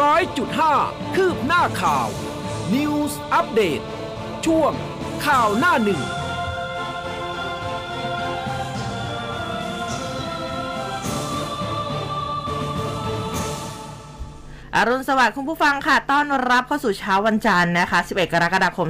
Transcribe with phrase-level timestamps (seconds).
[0.00, 0.74] ร้อยจุดห้า
[1.16, 2.08] คืบหน้าข่าว
[2.74, 3.80] News อัปเดต
[4.46, 4.72] ช่วง
[5.26, 6.02] ข่าวหน้าหนึ่ง
[14.76, 18.88] อรุณสวัสดิ์คุณผู้ฟังค่ะ ต้อนรับเข้าสู่เช้าวันจันทร์นะคะ 11 กรกฎาคม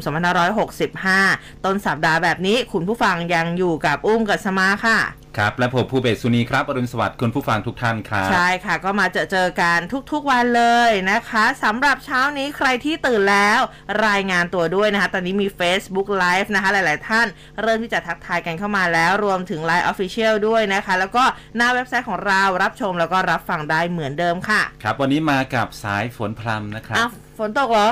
[0.60, 4.98] 2565 ต้นสัปดาห์แบบนี้ คุณผู้ฟังยังอยู่กับอุ้มกับสมาค่ะ
[5.38, 9.78] ครับ และผมภูเบศสุนีครับอรุณสวัสดิ์คุณผู้ฟังทุกท่านครับ ใช่ค่ะ ก็มาเจอเจอกัน
[10.12, 13.60] ทุกๆวันเลยนะคะสำหรับเช้านี้ใครที่ตื่นแล้ว
[14.06, 17.26] รายงานตัวด้วยนะคะ ตอนนี้มี Facebook Live นะคะ หลาย ๆ ท่าน
[17.62, 21.24] เริ่มที่จะทักทายกันเข้ามาแล้วรวมถึง Line Official ด้วยนะคะ แล้วก็
[21.56, 27.88] หน้าเว็บไซต์ของเรารับชมแล้วก็รับฟังได้เหมือนเดิมค่ะ ครับวันนี้มากับสายฝนพรำนะครับอ้าวฝนตกเหรอ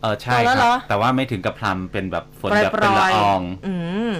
[0.00, 3.74] เออใช่ตกแล้ควเหรรัอบแต่ว่าไม่ถึงกับพรำเป็นแบบฝนแบบปเป็นรละยอองๆอื
[4.10, 4.12] ม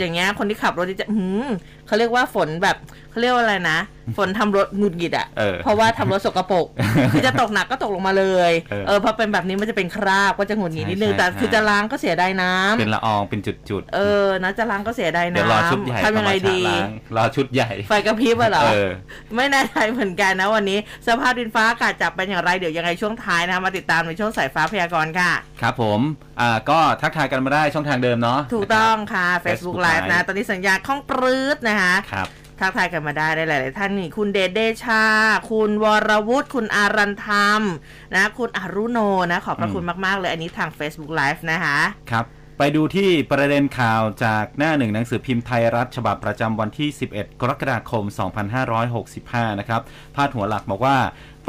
[0.00, 1.48] อย่างเงี้ยคนที่ขับรถจะอืม
[1.86, 2.76] เขาเรียกว่าฝนแบบ
[3.14, 3.78] เขาเรียกว่าอะไรนะ
[4.16, 6.66] ฝนทำรถหงุดหงิดอะเออเพราะว่าทำรถสกปรก
[7.12, 18.88] คือจะตกหนักก็ตกลงมาเลยเออเออพอเป็นแบบนี้มันจะเป็นคราบก็จะหงุดหงิดนิดนึงใช่แต่ใช่คือจะล้างก็เสียดายน้ำเป็นละอองเป็นจุดๆ เออนะจะล้างก็เสียดายเดี๋ยวรอชุดใหญ่น้ำทำยังไงเข้ามาดีชะล้างรอชุดใหญ่ ไฟกระพริบอะเหรอเออ
[19.36, 26.00] ไม่แน่ใจเหมือนกันนะวันนี้ สภาพดินฟ้าอากาศจะเป็นอย่างไรเดี๋ยวยังไงช่วงท้ายนะมาติดตามในช่วงสายฟ้าพยากรณ์ค่ะ ครับผม
[26.40, 32.28] อ่าก็ทักทายกันมาได้ช่องทางเดิมเนาะ ถูกต้องค่ะนะครับ Facebook Facebook Live นะ Live ตอนนี้สัญญาณคล่องปรื๊ดนะคะครับ
[32.60, 35.02] ทักทายกันมาได้ได้หลายๆท่านนี่คุณเดชเดชา
[35.50, 37.62] คุณวรวุฒิคุณอารันธรรม
[38.14, 38.98] นะ คุณอารุโน
[39.30, 41.78] นะ ขอบพระคุณมาก ๆ เลยอันนี้ทาง Facebook Live นะคะ
[42.12, 42.26] ครับ
[42.58, 48.04] ไปดูที่ประเด็นข่าวจากหน้าหนึ่งหนังสือพิมพ์ไทยรัฐ ฉบับประจำวันที่ 11 กรกฎาคม
[48.82, 49.82] 2565 นะครับ
[50.14, 50.98] พาดหัวหลักบอกว่า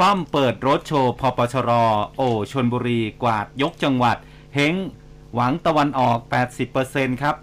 [0.00, 1.70] ป้อมเปิดรถโชว์พปชร
[2.16, 4.16] โอชนบุรี กวาดยกจังหวัด
[4.54, 4.74] เฮง
[5.34, 6.18] หวังตะวันออก
[6.70, 7.34] 80%ครับ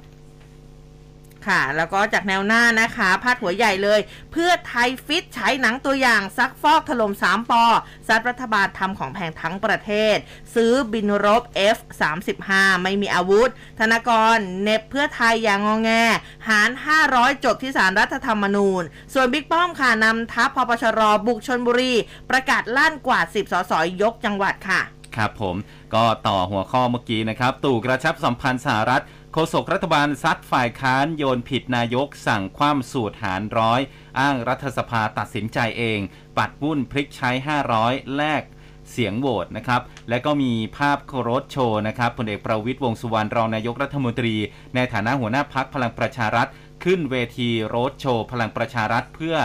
[1.47, 3.99] ค่ะ แล้วก็จากแนวหน้านะคะพาดหัวใหญ่เลย
[4.31, 7.63] เพื่อไทยฟิตใช้หนังตัวอย่างซักฟอกถล่ม3ปอ
[8.08, 10.16] ซัดรัฐบาลทำของแพงทั้งประเทศ
[10.55, 11.41] ซื้อบินรบ
[11.75, 12.49] F35
[12.83, 13.49] ไม่มีอาวุธ
[13.80, 15.92] ธนากรเน็บเพื่อไทยอย่างงอแง
[16.48, 16.70] หาร
[17.08, 18.83] 500 จบที่สารรัฐธรรมนูญ
[19.14, 21.93] ส่วนบิ๊กป้อมค่ะนำทัพพปชรบุกชนบุรี
[22.30, 24.82] ประกาศลั่นกว่า 10 สสยกจังหวัดค่ะ
[25.15, 25.55] ครับผม
[25.95, 29.03] ก็ต่อหัวข้อเมื่อกี้นะครับ ตู่กระชับสัมพันธ์สหรัฐ
[29.36, 33.82] โฆษกรัฐบาลซัดฝ่ายค้านโยนผิดนายกสั่งคว่ำสูตรหารร้อย
[34.20, 35.99] อ้างรัฐสภาตัดสินใจเอง
[36.38, 37.32] ปัดวุ่นพลิกใช้
[37.73, 38.44] 500 แลก
[38.92, 44.36] เสียงโหวตนะครับ และก็มีภาพโครถโชว์นะครับพลเอกประวิตยวงสุวรรณรองนายกรัฐมนตรี
[44.76, 46.48] ในฐานะหัวหน้าพักพลังประชารัฐ
[46.83, 49.36] ขึ้นเวทีโรดโชว์พลังประชารัฐเพื่อ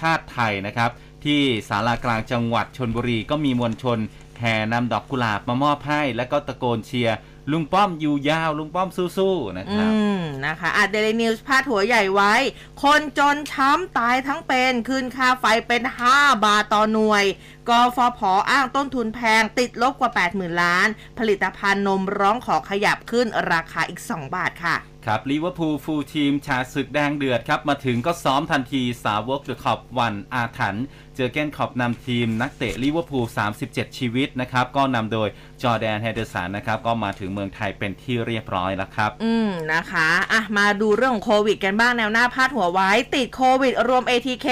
[0.00, 0.90] ชาติไทยนะครับ
[1.24, 3.98] ที่ศาลากลางจังหวัดชลบุรีก็มีมวลชน
[4.38, 7.16] แห่นำดอกกุหลาบมามอบให้ และก็ตะโกนเชียร์
[7.52, 12.34] ลุงป้อมอยู่ยาว ลุงป้อมสู้ๆนะครับ อืมนะคะอะเดลินิวส์พาดหัวใหญ่ไว้
[12.82, 17.24] คนจนช้ำตายทั้งเป็นขึ้นค่าไฟเป็น 5 บาทต่อหน่วย
[17.68, 18.20] กฟผ
[18.50, 24.76] อ้างต้นทุนแพงติดลบกว่า 80,000 ล้าน ผลิตภัณฑ์นมร้องขอขยับขึ้นราคาอีก 2 บาทค่ะ
[25.06, 33.24] ครับลิเวอร์พูล full team ชาศึกแดงเดือดครับ มาถึงก็ซ้อมทันทีสาวกเดอะค็อปวันอาถรรพ์เจอเกนขอบนำทีมนักเตะลิเวอร์พูล
[33.62, 35.28] 37 ชีวิตนะครับ ก็นำโดย
[35.62, 44.46] จอร์แดนเฮนเดอร์สันนะครับ ก็มาถึงเมืองไทยเป็นที่เรียบร้อยแล้วครับ อืม นะคะ อะ มาดูเรื่องของโควิดกันบ้างแนวหน้าพาดหัวไว้ ติดโควิด รวม ATK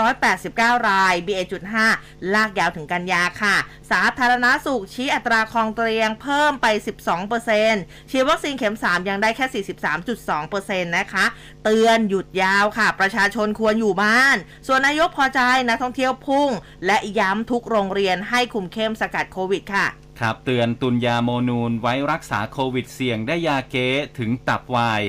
[0.00, 3.56] 5,389 ราย BA.5 ลากยาวถึงกันยาค่ะ
[3.90, 6.66] สาธารณาสุขชี้อัตราคลองเตียงเพิ่มไป
[7.38, 9.64] 12%ฉีดวัคซีนเข็ม 3 ยังได้แค่
[10.26, 11.24] 43.2%นะคะ
[11.64, 16.50] เตือนหยุดยาวค่ะ ประชาชนควรอยู่บ้าน ส่วนนายกพอใจนักท่องเที่ยวพุ่ง
[16.86, 19.86] และย้ำทุกโรงเรียนให้คุมเข้มสกัดโควิดค่ะ
[20.20, 23.88] ครับเตือนตุนยาโมนูนไว้รักษาโควิดเสี่ยงได้ยาเก๊
[24.18, 25.02] ถึงตับวาย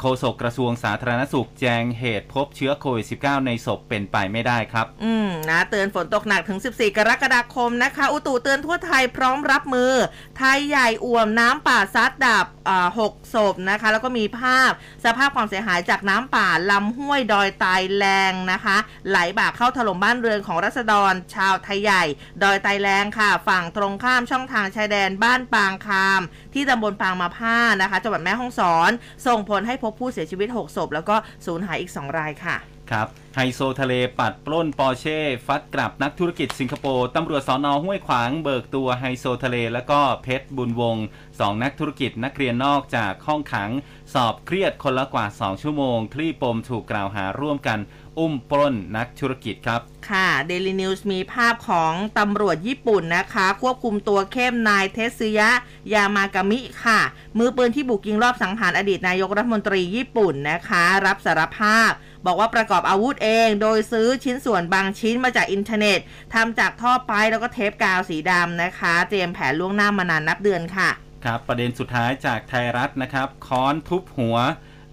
[0.00, 9.92] โฆษกกระทรวงสาธารณสุขแจ้งเหตุพบเชื้อโควิด -19 ในศพเป็นไปไม่ได้ครับ อืมนะ เตือนฝนตกหนักถึง 14 กรกฎาคมนะคะ อุตุเตือนทั่วไทยพร้อมรับมือ
[10.38, 14.70] ไทยใหญ่อ่วมน้ำป่าซัดดับอ่าหกศพนะคะ แล้วก็มีภาพ
[15.04, 18.76] สภาพความเสียหายจากน้ำป่าลำห้วยดอยตายแรงนะคะ
[19.08, 22.02] ไหลบ่าเข้าถล่มบ้านเรือนของรัษฎร ชาวไทยใหญ่
[22.42, 26.22] ดอยตายแรงค่ะ ฝั่งตรงข้ามช่องทางชายแดนบ้านปางคาม
[26.54, 28.90] ที่ตำบลปางมาผ้านะคะจังหวัดแม่ฮ่องสอน
[29.26, 31.16] ส่งผลให้พบผู้เสียชีวิต 6 ศพ แล้วก็
[31.46, 32.56] สูญหายอีก 2 รายค่ะ
[32.90, 41.04] ครับไฮโซทะเลปัดปล้นปอร์เช่ฟัดกลับนักธุรกิจสิงคโปร์ตำรวจสอนอห้วยขวางเบิกตัวไฮโซทะเล แล้วก็เพชรบุญวงศ์
[41.40, 43.70] สองนักธุรกิจนักเรียนนอกจากห้องขัง
[44.14, 47.78] สอบเครียดคนละกว่า 2 ชั่วโมง คลี่ปมถูกกล่าวหาร่วมกัน
[48.20, 49.80] อุ้มปล้นนักธุรกิจครับ
[50.10, 55.50] ค่ะ Daily News มีภาพของตำรวจญี่ปุ่นนะคะ ควบคุมตัวเข้มนายเทสึยะ
[55.92, 57.00] ยามากามิค่ะ
[57.38, 61.90] มือปืนที่บุกยิงลอบสังหารอดีตนายกรัฐมนตรีญี่ปุ่นนะคะ รับสารภาพ
[62.26, 65.98] บอกว่าประกอบอาวุธเอง โดยซื้อชิ้นส่วนบางชิ้นมาจากอินเทอร์เน็ต
[66.34, 70.90] ทำจากท่อไปแล้วก็เทปกาวสีดำนะคะ เตรียมแผนล่วงหน้ามานานนับเดือนค่ะ
[71.24, 74.36] ครับ ประเด็นสุดท้ายจากไทยรัฐนะครับค้อนทุบหัว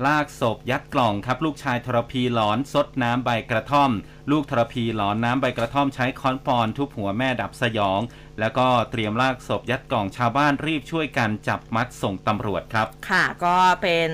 [0.06, 3.92] ลากศพยัดกล่องครับลูกชายทรพีหลอนซดน้ำใบกระท่อม
[4.32, 8.02] ลูกทรพีหลอนน้ำใบกระท่อมใช้ค้อนปอนด์ทุบหัวแม่ดับสยอง
[8.40, 14.12] แล้วก็เตรียมลากศพยัดกล่องชาวบ้านรีบช่วยกันจับมัดส่งตำรวจครับ ค่ะก็เป็น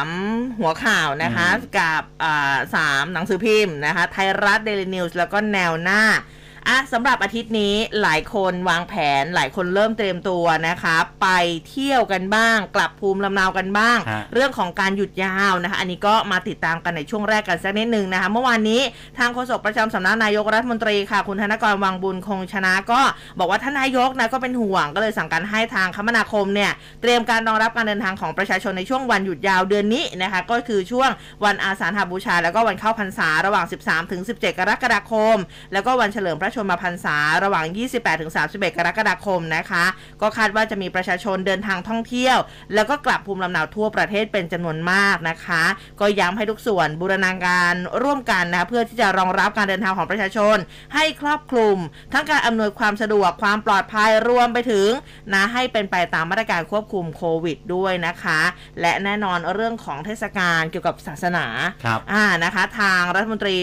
[0.00, 6.02] 3 หัวข่าวนะคะ กับอ่าสามหนังสือพิมพ์นะคะ ไทยรัฐเดลินิวส์แล้วก็แนวหน้า
[6.68, 11.28] อะสำหรับอาทิตย์นี้หลายคนวางแผนหลายคนเริ่มเตรียมตัวนะคะ ไป
[11.68, 18.80] เที่ยวกันบ้าง กลับภูมิลำเนากันบ้าง ฮะ เรื่องของการหยุดยาวนะคะ อันนี้ก็มาติดตามกันในช่วงแรกกันสักนิดนึงนะคะ เมื่อวานนี้
[19.18, 23.00] ทางโฆษกประจำสำนักนายกรัฐมนตรีค่ะ คุณธนกรวังบุญคงชนะก็
[23.38, 26.72] บอกว่าท่านนายกนะก็เป็นห่วงก็เลยสั่งการให้ทางคมนาคมเนี่ย
[27.02, 31.10] เตรียมการรองรับการเดินทางของประชาชนในช่วงวันหยุดยาวเดือนนี้นะคะ ก็คือช่วง
[31.44, 35.36] วันอาสาฬหบูชา แล้วก็วันเข้าพรรษาระหว่าง 13 ถึง 17 กรกฎาคม
[35.72, 39.84] แล้วก็วันเฉลิมพระชนมพรรษาระหว่าง 28ถึง31 กรกฎาคมนะคะ
[40.22, 42.38] ก็คาดว่าจะมีประชาชนเดินทางท่องเที่ยว
[42.74, 45.62] แล้วก็กลับภูมิลำเนาทั่วประเทศเป็นจำนวนมากนะคะ
[46.00, 50.56] ก็ย้ำให้ทุกส่วนบูรณาการร่วมกันนะคะเพื่อที่จะรองรับการเดินทางของประชาชน
[50.94, 51.76] ให้ครอบคลุม
[52.12, 54.88] ทั้งการอำนวยความสะดวกความปลอดภัยรวมไปถึง
[55.34, 58.40] นะให้เป็นไปตามมาตรการควบคุมโควิดด้วยนะคะ
[58.80, 61.46] และแน่นอนเรื่องของเทศกาลเกี่ยวกับศาสนา
[61.84, 63.58] ครับอ่านะคะ ทางรัฐมนตรี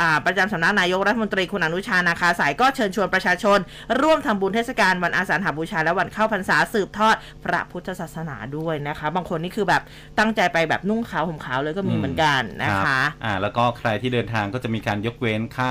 [0.00, 3.58] อ่าประจำสำนักนายกรัฐมนตรีคุณอนุชานาคาสายก็เชิญชวนประชาชน
[4.00, 9.82] ร่วมทำบุญเทศกาลวันอาสาฬหบูชาและวันเข้าพรรษาสืบทอดพระพุทธศาสนาด้วยนะคะ บางคนนี่คือแบบ
[10.18, 15.70] ตั้งใจไปแบบนุ่งขาวห่มขาวเลยก็มีเหมือนกันนะคะอ่าแล้วก็ใครที่เดินทางก็จะมีการยกเว้นค่า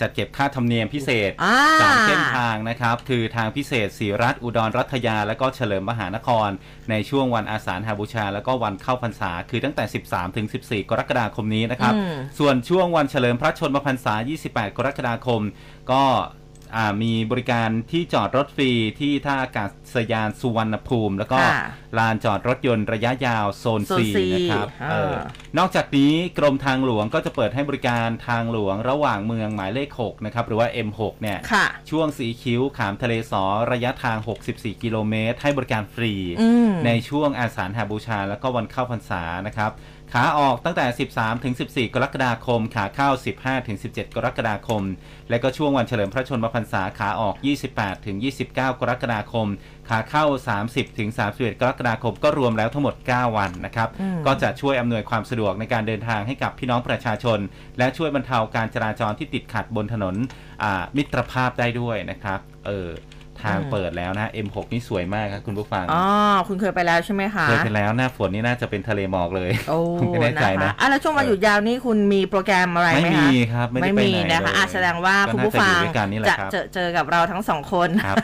[0.00, 6.48] จัดเก็บค่าธรรมเนียมพิเศษอ่าสองเส้นทางนะครับ คือทางพิเศษสีรัฐอุดรรัฐยา และก็เฉลิมมหานคร
[6.90, 14.14] ในช่วงวันอาสาฬหบูชา แล้วก็วันเข้าพรรษา คือตั้งแต่ 13 ถึง 14 กรกฎาคมนี้นะครับอืมส่วนช่วงวันเฉลิมพระชนมพรรษา
[14.46, 15.42] 28 กรกฎาคม
[15.92, 16.43] ก็อ่า
[17.02, 21.64] มีบริการที่จอดรถฟรีที่ท่าอากาศยานสุวรรณภูมิ แล้วก็ค่ะ
[21.98, 25.14] ลานจอดรถยนต์ระยะยาวโซนโซน4 C นะครับอ่าเออ
[25.58, 34.18] นอกจากนี้กรมทางหลวงก็จะเปิดให้บริการทางหลวงระหว่างเมืองหมายเลข 6 นะครับ หรือว่า M6 เนี่ยค่ะช่วงสีคิ้วขามทะเลสอระยะทาง
[34.50, 39.72] 64 กิโลเมตร ให้บริการฟรีอืมในช่วงอาสาฬหบูชา แล้วก็วันเข้าพรรษานะครับ
[40.12, 43.08] ขาออกตั้งแต่ 13 ถึง 14 กรกฎาคม ขาเข้า
[43.38, 44.82] 15 ถึง 17 กรกฎาคม
[45.30, 47.34] และก็ช่วงวันเฉลิมพระชนมพรรษา ขาออก
[47.70, 48.60] 28 ถึง 29 ก
[48.90, 49.48] รกฎาคม
[49.88, 50.24] ขาเข้า
[50.62, 57.38] 30 ถึง 31 กรกฎาคม ก็รวมแล้วทั้งหมด 9 วันนะครับอืมก็จะช่วยอำนวยความสะดวกในการเดินทางให้กับพี่น้องประชาชน
[57.78, 60.14] และช่วยบรรเทาการจราจรที่ติดขัดบนถนน
[60.62, 62.88] อ่ามิตรภาพได้ด้วยนะครับ เออ
[63.44, 66.04] ทางอืมเปิดแล้วนะ M6 นี่สวยมากครับคุณผู้ฟังอ๋อ
[66.48, 69.78] คุณเคยไปแล้วใช่ไหมคะเคยไปแล้วหน้าฝนนี่น่าจะเป็นทะเลหมอกเลยโอ้
[70.10, 78.16] ไม่แน่ใจนะคอะแล้วช่วงวันหยุดยาวนี่คุณมีโปรแกรมอะไรไหมไม่คะมีครับไม่ได้ไปไหนนะคะเลยอะแสดงว่าก็คุณน่าผู้จะฟัอยู่งด้วยกันนี่แหละจะครับเจอเจอกับเราทั้งสองคนครับ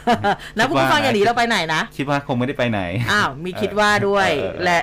[0.56, 2.81] แล้วคุณผู้ฟังอย่าหนีเราไปไหนนะคิดว่าคงไม่ได้ไปไหน
[3.12, 4.78] อ้าวมีคิดว่าด้วยเออเออและ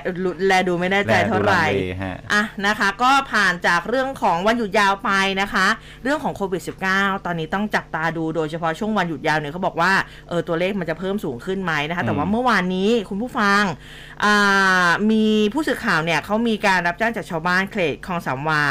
[0.47, 5.11] และดูไม่แน่ใจเท่าไหร่แลดูลังเลฮะอะนะคะ ก็ผ่านจากเรื่องของวันหยุดยาวไป
[5.41, 5.67] นะคะ
[6.03, 6.61] เรื่องของโควิด
[6.93, 9.91] -19 ตอนนี้ต้องจับตาดูโดยเฉพาะช่วงวันหยุดยาวเนี่ยเขาบอกว่า
[10.29, 13.63] เออตัวเลขมันจะเพิ่มสูงขึ้นไหมนะคะ แต่ว่าอืมเมื่อวานนี้คุณผู้ฟัง
[14.23, 18.63] อ่ามีผู้สื่อข่าวเนี่ยเขามีการรับแจ้งจากชาวบ้านเขตคลองสามวา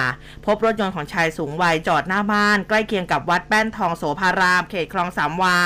[0.46, 5.56] พบรถยนต์ของชายสูงวัยจอดหน้าบ้าน ใกล้เคียงกับวัดแป้นทองโสภาราม เขตคลองสามวา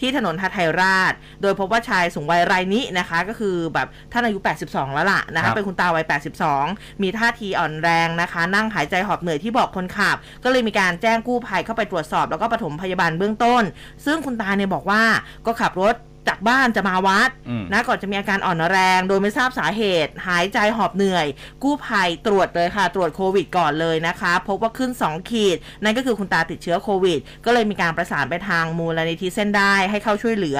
[0.00, 6.04] ที่ถนนทัไทยราช โดยพบว่าชายสูงวัยรายนี้นะคะ ก็คือแบบท่านอายุ 82 แล้วล่ะนะครัคะบเป็นคุณตาวัย
[6.52, 13.62] 82 มีท่าทีอ่อนแรงนะคะ นั่งหายใจหอบเหนื่อยที่เบอกคนขับ ก็เลยมีการแจ้งกู้ภัยเข้าไปตรวจสอบ แล้วก็ปฐมพยาบาลเบื้องต้น
[14.04, 15.02] ซึ่งคุณตาเนี่ยบอกว่า
[15.46, 15.94] ก็ขับรถ
[16.28, 21.26] จากบ้านจะมาวัดอืมนะก่อนจะมีอาการอ่อนแรง โดยไม่ทราบสาเหตุ หายใจหอบเหนื่อย
[21.62, 30.58] กู้ภัยตรวจเลยค่ะ ตรวจโควิดก่อนเลยนะคะ พบว่าขึ้น 2 ขีด นั่นก็คือคุณตาติดเชื้อโควิด ก็เลยมีการประสานไปทางมูลนิธิเส้นได้ให้เข้าช่วยเหลือ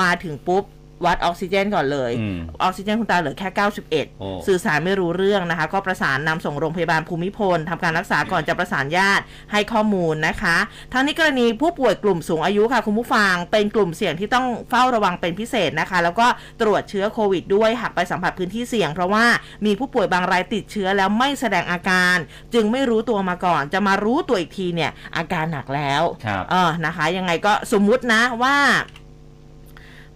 [0.00, 0.64] มาถึงปุ๊บ
[1.04, 10.56] วัดออกซิเจนก่อนเลยอืมออกซิเจนคุณตาเหลือแค่โอ้91 สื่อสารไม่รู้เรื่องนะคะ ก็ประสานนำส่งโรงพยาบาลภูมิพลทำการรักษาก่อนจะประสานญาติให้ข้อมูลนะคะ
[10.92, 16.26] ทั้งนี้กรณีผู้ป่วยกลุ่มสูงอายุค่ะ คุณผู้ฟังเป็นกลุ่มเสี่ยงที่ต้องเฝ้าระวังเป็นพิเศษนะคะ แล้วก็
[16.60, 19.24] ตรวจเชื้อโควิดด้วยหากไปสัมผัสพื้นที่เสี่ยง เพราะว่า
[19.66, 22.16] มีผู้ป่วยบางรายติดเชื้อแล้วไม่แสดงอาการ
[22.54, 28.56] จึงไม่รู้ตัวมาก่อน จะมารู้ตัวอีกทีเนี่ยอาการหนักแล้วครับเออนะคะ ยังไงก็สมมุตินะว่า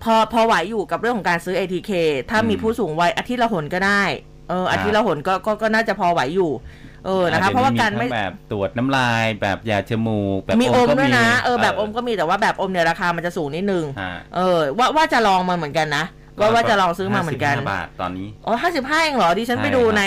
[0.02, 1.90] พอพอไหวอยู่กับเรื่องของการซื้อ ATK
[2.31, 4.02] ถ้ามีอืมผู้สูงวัยอาทิตย์ละหนก็ได้
[4.49, 6.50] เอออาทิตย์ละหนก็ก็ก็น่าจะพอไหวอยู่
[7.07, 16.05] เออนะคะ เพราะว่าการไม่ทั้งแบบตรวจน้ำลายแบบยาจมูกแบบมีอมก็ด้วยนะเออแบบอมเก็มีแต่ว่าแบบอมเนี่ยราคามันจะสูงนิดนึงฮะเออว่าว่าจะลองมาเหมือนกันนะ
[16.40, 20.05] ว่าว่าจะลองซื้อมาเหมือนกัน55บาทตอนนี้อ๋อห้าสิบห้าเองเหรอดิฉันใช่ไปดูครับใน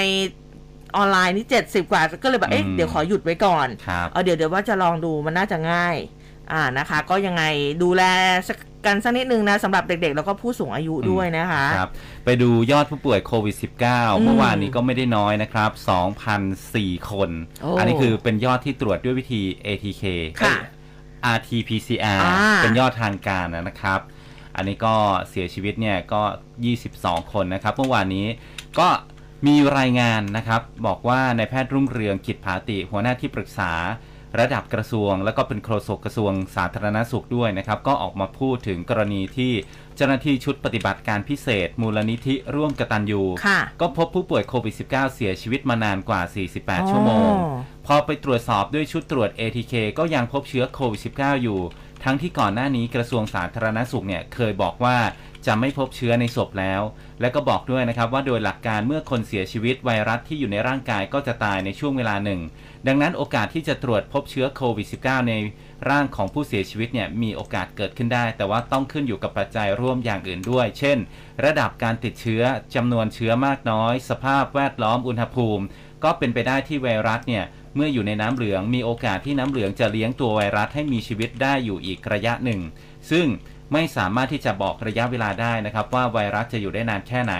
[0.97, 5.95] ออนไลน์นี่เจ็ดสิบกว่าก็เลยแบบเอ๊ะอืมเดี๋ยวขอหยุดไว้ก่อนครับเอาเดี๋ยวเดี๋ยวว่าจะลองดูมันน่าจะง่าย
[6.51, 7.43] อ่านะคะ ก็ยังไง
[7.83, 8.03] ดูแล
[8.47, 11.91] สั กกันสักนิดนึงนะสำหรับเด็กๆ แล้วก็ผู้สูงอายุด้วยนะคะครับ
[12.25, 13.71] ไปดูยอดผู้ป่วยโควิดอืม
[14.17, 15.71] -19 เมื่อวานนี้ก็ไม่ได้น้อยนะครับ
[16.39, 17.29] 2,004 คน
[17.61, 20.03] โอ้อันนี้คือเป็นยอดที่ตรวจด้วยวิธี ATK
[20.41, 20.55] ค่ะ
[21.23, 23.99] เอ้ย RT-PCR อ่าเป็นยอดทางการนะครับ
[24.55, 24.95] อันนี้ก็
[25.29, 26.21] เสียชีวิตเนี่ยก็
[26.77, 28.27] 22 คนนะครับ เมื่อวานนี้
[28.79, 28.87] ก็
[29.47, 33.71] มีรายงานนะครับ บอกว่านายแพทย์รุ่งเรืองกิจภาติ หัวหน้าที่ปรึกษา
[34.39, 39.51] ระดับกระทรวง แล้วก็เป็นโฆษกกระทรวงสาธารณสุขด้วยนะครับ ก็ออกมาพูดถึงกรณีที่
[39.95, 46.21] เจ้าหน้าที่ชุดปฏิบัติการพิเศษ มูลนิธิร่วมกตัญญูค่ะก็พบผู้ป่วยโควิด -19 เสียชีวิตมานานกว่า
[46.57, 47.53] 48 ชั่วโมงอ๋อ
[47.87, 51.59] พอไปตรวจสอบด้วยชุดตรวจ ATK ก็ยังพบเชื้อโควิด -19 อยู่
[52.03, 54.97] ทั้งที่ก่อนหน้านี้กระทรวงสาธารณสุขเนี่ยเคยบอกว่า
[55.45, 56.81] จะไม่พบเชื้อในศพแล้ว
[57.21, 62.39] และก็บอกด้วยนะครับว่าโดยหลักการเมื่อคนเสียชีวิตไวรัสที่อยู่ในร่างกายก็จะตายในช่วงเวลาหนึ่ง
[62.87, 65.33] ดังนั้นโอกาสที่จะตรวจพบเชื้อโควิด -19 ใน
[65.89, 70.97] ร่างของผู้เสียชีวิตเนี่ยมีโอกาสเกิดขึ้นได้ แต่ว่าต้องขึ้นอยู่กับปัจจัยร่วมอย่างอื่นด้วย เช่น
[71.45, 72.43] ระดับการติดเชื้อ
[72.75, 75.63] จำนวนเชื้อมากน้อย สภาพแวดล้อมอุณหภูมิ
[76.03, 77.43] ก็เป็นไปได้ที่ไวรัสเนี่ย
[77.75, 82.59] เมื่ออยู่ในน้ำเหลืองมีโอกาสที่น้ำเหลืองจะเลี้ยงตัวไวรัสให้มีชีวิตได้อยู่อีกระยะหนึ่ง
[83.11, 83.25] ซึ่ง
[83.73, 87.35] ไม่สามารถที่จะบอกระยะเวลาได้นะครับ ว่าไวรัสจะอยู่ได้นานแค่ไหน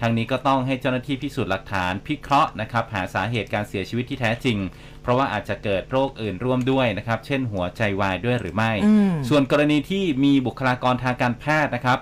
[0.00, 4.58] ทางนี้ก็ต้องให้เจ้าหน้าที่พิสูจน์หลักฐานพิเคราะห์นะครับ หาสาเหตุการเสียชีวิตที่แท้จริง
[5.02, 11.98] เพราะว่าอาจจะเกิดโรคอื่นร่วมด้วยนะครับ เช่นหัวใจวายด้วยหรือไม่อืมส่วนกรณีที่มีบุคลากรทางการแพทย์นะครับ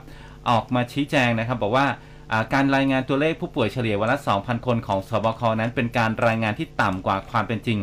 [0.50, 1.86] ออกมาชี้แจงนะครับ บอกว่า
[2.32, 7.80] อ่าการรายงานตัวเลขผู้ป่วยเฉลี่ยวันละ 2,000 คนของสบคนั้น เป็นการรายงานที่ต่ำกว่าความเป็นจริง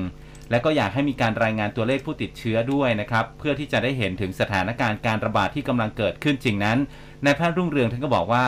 [0.52, 6.78] และก็อยากให้มีการรายงานตัวเลขผู้ติดเชื้อด้วยนะครับ เพื่อที่จะได้เห็นถึงสถานการณ์การระบาดที่กำลังเกิดขึ้นจริงนั้น
[7.26, 8.46] นายแพทย์รุ่งเรืองท่านก็บอกว่า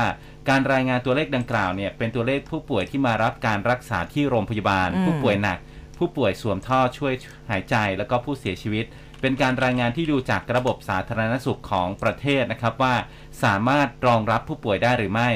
[0.50, 5.60] การรายงานตัวเลขดังกล่าวเนี่ยเป็นตัวเลขผู้ป่วยที่มารับการรักษาที่โรงพยาบาลอืมผู้ป่วยหนัก
[5.98, 7.14] ผู้ป่วยสวมท่อช่วย
[7.50, 8.86] หายใจแล้วก็ผู้เสียชีวิต
[9.22, 12.96] เป็นการรายงานที่ดูจากระบบสาธารณสุขของประเทศนะครับว่า
[13.44, 15.30] สามารถรองรับผู้ป่วยได้หรือไม่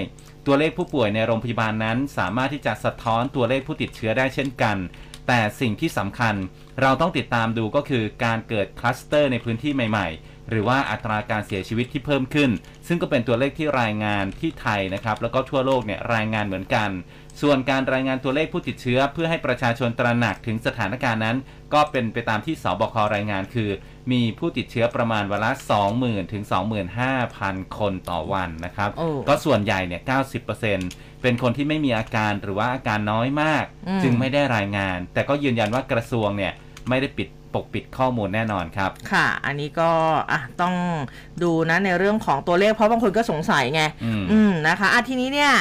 [0.46, 4.78] ตัวเลขผู้ป่วยในโรงพยาบาลนั้น สามารถที่จะสะท้อนตัวเลขผู้ติดเชื้อได้เช่นกัน
[5.28, 6.36] แต่สิ่งที่สำคัญ
[6.82, 12.50] เราต้องติดตามดูก็คือการเกิดคลัสเตอร์ในพื้นที่ใหม่ๆ หรือว่าอัตราการเสียชีวิตที่เพิ่มขึ้น
[12.88, 16.90] ซึ่งก็เป็นตัวเลขที่รายงานที่ไทยนะครับ แล้วก็ทั่วโลกเนี่ยรายงานเหมือนกัน
[17.42, 21.38] ส่วนการรายงานตัวเลขผู้ติดเชื้อ เพื่อให้ประชาชนตระหนักถึงสถานการณ์นั้น
[21.74, 23.70] ก็เป็นไปตามที่สบครายงานคือ
[24.12, 25.52] มีผู้ติดเชื้อประมาณวันละ
[25.92, 26.44] 20,000ถึง
[27.10, 30.02] 25,000 คนต่อวันนะครับโอ้ก็ส่วนใหญ่เนี่ย
[30.62, 36.54] 90% เป็นคนที่ไม่มีอาการหรือว่าอาการน้อยมาก อืม จึงไม่ได้รายงาน แต่ก็ยืนยันว่ากระทรวงเนี่ย
[36.90, 39.90] ไม่ได้ปิดปกปิดข้อมูลแน่นอนครับ ค่ะ อันนี้ก็
[40.32, 40.76] อะต้อง
[41.44, 45.52] ดูนะในเรื่องของตัวเลขเพราะบางคนก็สงสัยไง อืม อืมนะคะอะทีนี้เนี่ย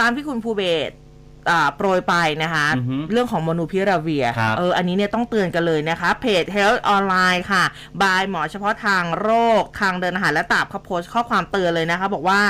[0.00, 1.01] ตามที่คุณภูเบศรอ่า
[1.76, 7.64] โปรยไปนะคะอือฮึเรื่องของโมนูพิราเวียครับเอออันนี้เนี่ยต้องเตือนกันเลยนะคะ เพจ Health Online ค่ะ
[8.02, 9.30] บายหมอเฉพาะทางโร
[9.60, 12.40] คทางเดินอาหารและตับเขาโพสต์ข้อความเตือนเลยนะคะ บอกว่า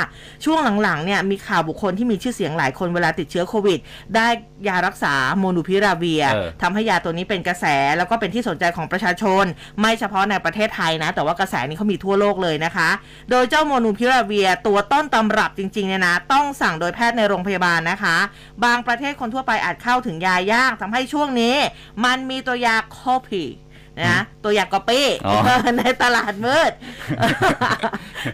[0.45, 3.79] ช่วงหลังๆเนี่ยมีข่าวบุคคลที่มีชื่อเสียงหลายคนเวลาติดเชื้อโควิด
[4.15, 4.29] ได้
[4.69, 9.45] ยารักษาโมนูพิราเวียเออทำให้ยาตัวนี้เป็นกระแส แล้วก็เป็นที่สนใจของประชาชน
[9.81, 12.89] ไม่เฉพาะในประเทศไทยนะ แต่ว่ากระแสนี้เขามีทั่วโลกเลยนะคะ
[13.31, 18.17] โดยเจ้าโมนูพิราเวียตัวต้นตำรับจริงๆเนี่ยนะ ต้องสั่งโดยแพทย์ในโรงพยาบาลนะคะ
[18.65, 21.57] บางประเทศคนทั่วไปอาจเข้าถึงยายากทำให้ช่วงนี้
[22.05, 22.99] มันมีตัวยาโค
[23.29, 23.45] พี
[24.09, 25.37] นะตัวยากอปี้อ๋อ
[25.79, 26.73] ในตลาดมืด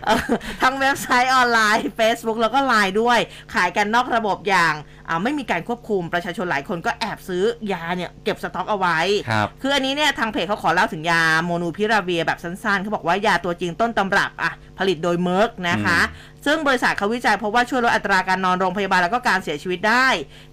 [0.05, 0.23] เออ
[0.63, 3.19] ทั้งเว็บไซต์ออนไลน์ Facebook แล้วก็ไลน์ด้วย
[3.55, 8.99] ขายกันนอกระบบอย่างอ่า ไม่มีการควบคุมประชาชนหลายคนก็แอบซื้อยาเนี่ยเก็บสต็อกเอาไว้
[9.31, 15.99] ครับคืออันนี้เนี่ยทางเพจเขาขอเล่าถึงยาโมนูพิราเวียแบบสั้นๆเขาบอกว่ายาตัวจริงต้นตำรับอะผลิตโดยเมอร์กนะคะ
[16.47, 20.07] ซึ่งบริษัทเขาวิจัยพบว่าช่วยลดอัตราการนอนโรงพยาบาลแล้วก็การเสียชีวิตได้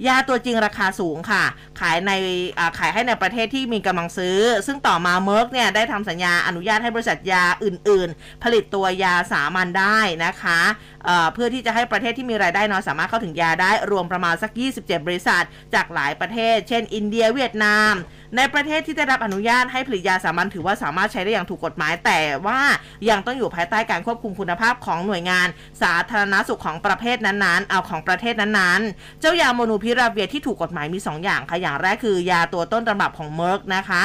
[0.08, 1.44] ยาตัวจริงราคาสูงค่ะ
[1.80, 2.12] ขายใน
[2.60, 10.60] อ่าขายให้ในประเทศที่มีกำลังซื้อ ซึ่งต่อมาเมอร์กเนี่ยได้ทำสัญญาอนุญาตให้บริษัทยาอื่น ๆ ผลิตตัวยาสามัญได้นะคะ
[11.34, 15.44] เพื่อที่จะให้ประเทศที่มีรายได้น้อยสามารถเข้าถึงยาได้รวมประมาณสัก 27 บริษัท
[15.74, 17.94] จากหลายประเทศ เช่น อินเดียเวียดนาม
[18.36, 22.60] ในประเทศที่ได้รับอนุญาตให้ผลิตยาสามัญถือว่าสามารถใช้ได้อย่างถูกกฎหมาย แต่ว่า
[23.10, 25.48] ยังต้องอยู่ภายใต้การควบคุมคุณภาพของหน่วยงาน
[25.82, 34.02] สาธารณสุขของประเภทนั้นๆ เอาของประเทศนั้นๆ เจ้ายาโมนูพิราเวียที่ถูกกฎหมายมี 2 อย่างค่ะอย่างแรกคือยาตัวต้นตำรับของเมอร์กนะคะ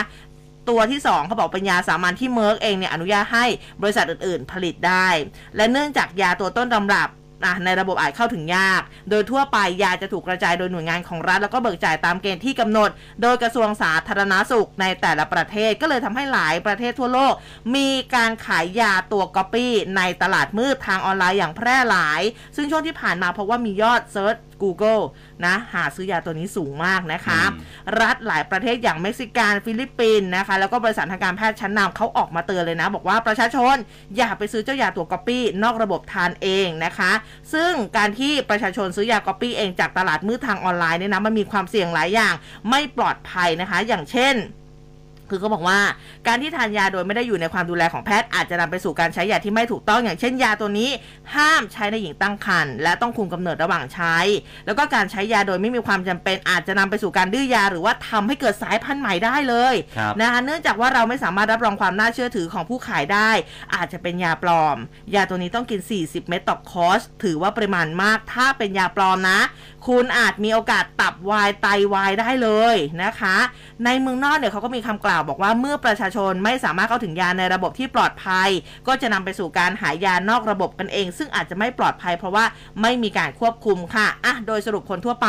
[0.71, 3.47] ตัวที่ 2เขาบอกเป็นยาสามัญที่เมอร์กเองเนี่ยอนุญาตให้
[3.83, 5.09] บริษัทอื่น ๆ ผลิตได้
[5.57, 7.11] และเนื่องจากยาตัวต้นตำรับ
[7.45, 12.91] อะในระบบอาจเข้าถึงยาก โดยทั่วไปยาจะถูกกระจายโดยหน่วยงานของรัฐ แล้วก็เบิกจ่ายตามเกณฑ์ที่กำหนด
[13.23, 17.35] โดยกระทรวงสาธารณสุขในแต่ละประเทศก็เลยทำให้หลายประเทศทั่วโลก
[17.77, 22.21] มีการขายยาตัวก๊อปปี้ในตลาดมืดทางออนไลน์อย่างแพร่หลาย
[22.57, 25.03] ซึ่งช่วงที่ผ่านมาเพราะว่ามียอด search Google
[25.47, 33.77] นะหาซื้อยาตัวนี้สูงมากนะคะอืมรัฐหลายประเทศอย่างเม็กซิกันฟิลิปปินส์นะคะ แล้วก็บริษัททางการแพทย์ชั้นนำเขาออกมาเตือนเลยนะ บอกว่าประชาชน
[34.17, 37.13] อย่าไปซื้อเจ้ายาตัวก๊อปปี้นอกระบบทานเองนะคะ
[37.55, 42.35] ซึ่งการที่ประชาชนซื้อยาก๊อปปี้เองจากตลาดมืดทางออนไลน์เนี่ยนะมันมีความเสี่ยงหลายอย่าง
[42.71, 44.35] ไม่ปลอดภัยนะคะ อย่างเช่น
[45.31, 45.81] คือเขาบอกว่า
[46.27, 50.91] การที่ทานยาโดยไม่ได้อยู่ในความดูแลของแพทย์อาจจะนำไปสู่การใช้ยาที่ไม่ถูกต้องอย่างเช่นยาตัวนี้
[51.35, 54.17] ห้ามใช้ในหญิงตั้งครรภ์และต้องคุมกำเนิดระหว่างใช้
[54.67, 63.31] แล้วก็การใช้ยาโดยไม่มีความจำเป็น อาจจะนำไปสู่การดื้อยา หรือว่าทำให้เกิดสายพันธุ์ใหม่ได้เลยครับนะคะเนื่องจากว่าเราไม่สามารถรับรองความน่าเชื่อถือของผู้ขายได้
[63.75, 64.77] อาจจะเป็นยาปลอม
[65.15, 69.41] ยาตัวนี้ต้องกิน 40 เม็ดต่อคอร์สถือว่าปริมาณมาก ถ้าเป็นยาปลอมนะ
[69.89, 73.37] คุณอาจมีโอกาสตับวายไตวายได้เลยนะคะ
[73.85, 78.49] ในเมืองนอกเนี่ยเขาก็มีคำกล่าวบอกว่าเมื่อประชาชนไม่สามารถเข้าถึงยาในระบบที่ปลอดภัย
[78.87, 82.45] ก็จะนำไปสู่การหายานอกระบบกันเอง ซึ่งอาจจะไม่ปลอดภัย เพราะว่า
[82.83, 85.29] ไม่มีการควบคุมค่ะอะโดยสรุปคนทั่วไป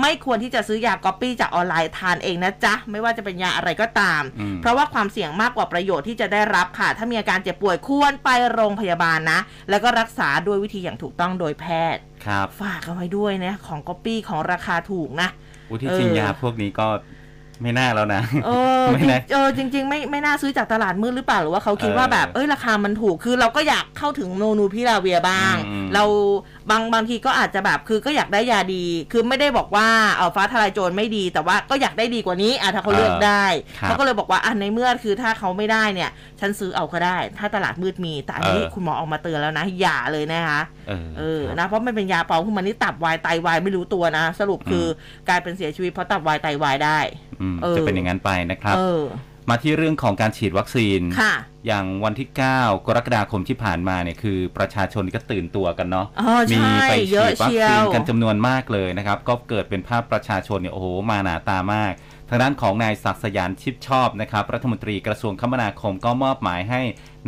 [0.00, 15.28] ไม่ควรที่จะซื้อยาก๊อปปี้จากออนไลน์ทานเองนะจ๊ะไม่ว่าจะเป็นยาอะไรก็ตามอืมเพราะว่าความเสี่ยงมากกว่าประโยชน์ที่จะได้รับค่ะ ถ้ามีอาการเจ็บป่วยควรไปโรงพยาบาลนะ แล้วก็รักษาด้วยวิธีอย่างถูกต้องโดยแพทย์ ครับฝากเอาไว้ด้วยนะ ของก๊อปปี้ของราคาถูกนะ
[15.68, 16.88] อุยที่จริงเออยาพวกนี้ก็
[17.62, 18.50] ไม่น่าแล้วนะ เอ
[18.82, 26.04] อไม่จริงนะเออจริง ๆ ไม่ไม่น่าซื้อจากตลาดมืดหรือเปล่าหรือว่าเขาคิดว่าเออแบบเอ้ยราคามันถูกคือเราก็อยากเข้าถึงโนนูพิลาเวียบ้างอืมเรา
[26.70, 33.44] บางบางทีก็อาจจะแบบคือก็อยากได้ยาดี คือไม่ได้บอกว่าเออฟ้าทลายโจรไม่ดีแต่ว่าก็อยากได้ดีกว่านี้อะถ้าเขาเลือกได้
[33.78, 44.86] ครับเขาก็เลยบอกว่าอะในเมื่อคือถ้าเขาไม่ได้เนี่ย ฉันซื้อเอาก็ได้ ถ้าตลาดมืดมีแต่อันนี้เออคุณหมอออกมาเตือนแล้วนะอย่าเลยนะคะเออเออครับนะเพราะมันเป็นยาปลอมคือมันนี่ตับวายไตวายไม่รู้ตัวนะ สรุปคืออ
[45.28, 46.98] กลายเป็นเสียชีวิตเพราะตับวายไตวายได้
[47.40, 49.00] อืมเออจะเป็นอย่างนั้นไปนะครับเออ
[49.50, 51.34] มาที่เรื่องของการฉีดวัคซีนค่ะ
[51.66, 61.92] อย่างวันที่ 9 กรกฎาคมที่ผ่านมาเนี่ยคือประชาชนก็ตื่นตัวกันเนาะอ๋อมีใช่ไปเยฉีอะดวัคเชียซีนวกันจำนวนมากเลยนะครับ ก็เกิดเป็นภาพประชาชนเนี่ยโอ้โหมาหนาตามาก
[62.28, 66.80] ทางด้านของนายศักดิ์สยานชิดชอบนะครับรัฐมนตรีกระทรวงคมนาคมก็มอบหมายให้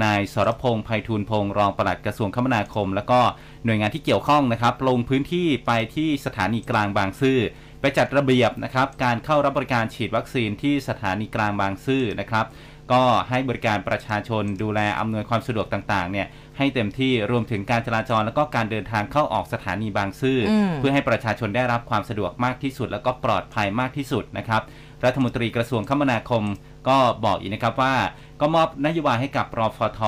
[0.05, 3.21] นายสรพงษ์ไพฑูรย์พงษ์รองปลัดกระทรวงคมนาคม แล้วก็
[3.65, 7.39] หน่วยงานที่เกี่ยวข้องนะครับลงพื้นที่ไปที่สถานีกลางบางซื่อ
[7.85, 12.47] ไปจัดระเบียบนะครับการเข้ารับบริการฉีดวัคซีนที่สถานีกลางบางซื่อนะครับ
[12.93, 16.27] ก็ให้บริการประชาชนดูแลอำนวยความสะดวกต่างๆเนี่ย
[16.59, 24.63] ให้เต็มที่รวมถึงการจราจรแล้วก็การเดินทางเข้าออกสถานีบางซื่ออมเพื่อให้ประชาชนได้รับความสะดวกมากที่สุด แล้วก็ปลอดภัยมากที่สุดนะครับ
[25.05, 26.45] รัฐมนตรีกระทรวงคมนาคม
[26.89, 27.95] ก็บอกอีกนะครับว่า
[28.41, 30.01] ก็มอบนโยบายให้กับรอฟท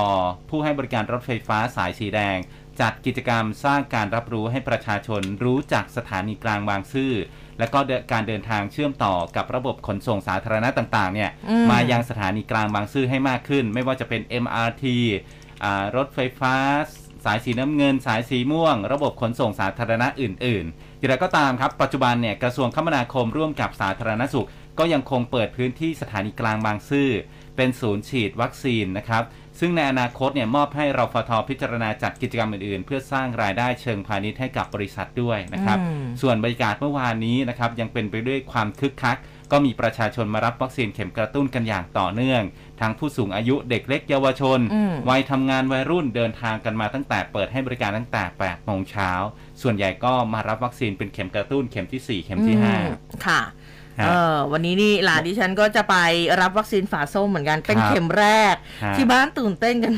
[0.49, 2.37] ผู้ให้บริการรถไฟฟ้าสายสีแดง
[2.81, 7.13] จัดกิจกรรมสร้างการรับรู้ให้ประชาชนรู้จักสถานีกลางบางซื่อ
[7.59, 14.83] และก็เดินการเดินทางเชื่อมต่อกับระบบขนส่งสาธารณะต่างๆเนี่ยอืมมายังสถานีกลางบางซื่อให้มากขึ้น ไม่ว่าจะเป็น MRT
[15.63, 16.55] อ่ารถไฟฟ้า
[17.25, 24.47] สายสีน้ำเงิน สายสีม่วง ระบบขนส่งสาธารณะอื่นๆอย่างไรก็ตามครับ ปัจจุบันเนี่ยกระทรวงคมนาคมร่วมกับสาธารณสุข
[24.79, 27.09] ก็ยังคงเปิดพื้นที่สถานีกลางบางซื่อ
[27.55, 29.23] เป็นศูนย์ฉีดวัคซีนนะครับ
[29.59, 39.17] ซึ่งในอนาคตเนี่ยมอบให้เราฟทพิจารณาจัดกิจกรรมอื่นๆ เพื่อสร้างรายได้เชิงพาณิชย์ให้กับบริษัทด้วยนะครับอืมส่วนบรรยากาศเมื่อวานนี้นะครับยังเป็นไปด้วยความคึกคัก
[39.51, 42.41] ก็มีประชาชนมารับวัคซีนเข็มกระตุ้นกันอย่างต่อเนื่อง
[42.81, 49.11] ทั้งผู้สูงอายุเด็กเล็กเยาวชนอืมวัยทำงานวัยรุ่นเดินทางกันมาตั้งแต่เปิดให้บริการตั้งแต่8โมงเช้า
[49.61, 52.85] ส่วนใหญ่ก็มารับวัคซีนเป็นเข็มกระตุ้นเข็มที่ 4 เข็มที่อืม
[53.25, 53.41] ค่ะฮะ
[54.05, 55.95] เออวันนี้นี่หลานดิฉันก็จะไป
[56.41, 59.93] รับวัคซีนฝาส้มเหมือนกันเป็นครับเข็มแรกฮะที่บ้านตื่นเต้นกัน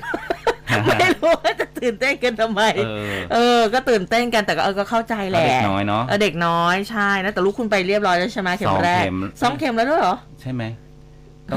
[0.70, 10.64] ฮะไม่รู้ว่าจะตื่นเต้นกันทำไม5เออเออ ก็ตื่นเต้นกันแต่ก็เออก็เข้าใจแหละ เด็กน้อยเนาะเออเด็กน้อยใช่นะแต่ลูกคุณไปเรียบร้อยแล้วใช่ไหมเข็สมองแรกเข็มสองเข็มแล้วด้วยเหรอ ใช่ไหม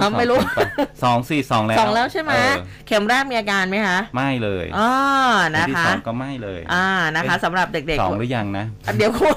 [0.00, 0.38] ครับไม่รู้
[1.05, 4.90] สองสี่สองแล้วสองแล้วใช่ไหมเออเข็มแรกมีอาการไหมคะไม่เลยอ๋อ
[5.57, 9.37] นะเข็มที่คะสองก็ไม่เลยอ่านะคะสำหรับเด็กสองๆหรือยังนะอะเดี๋ยวคุณ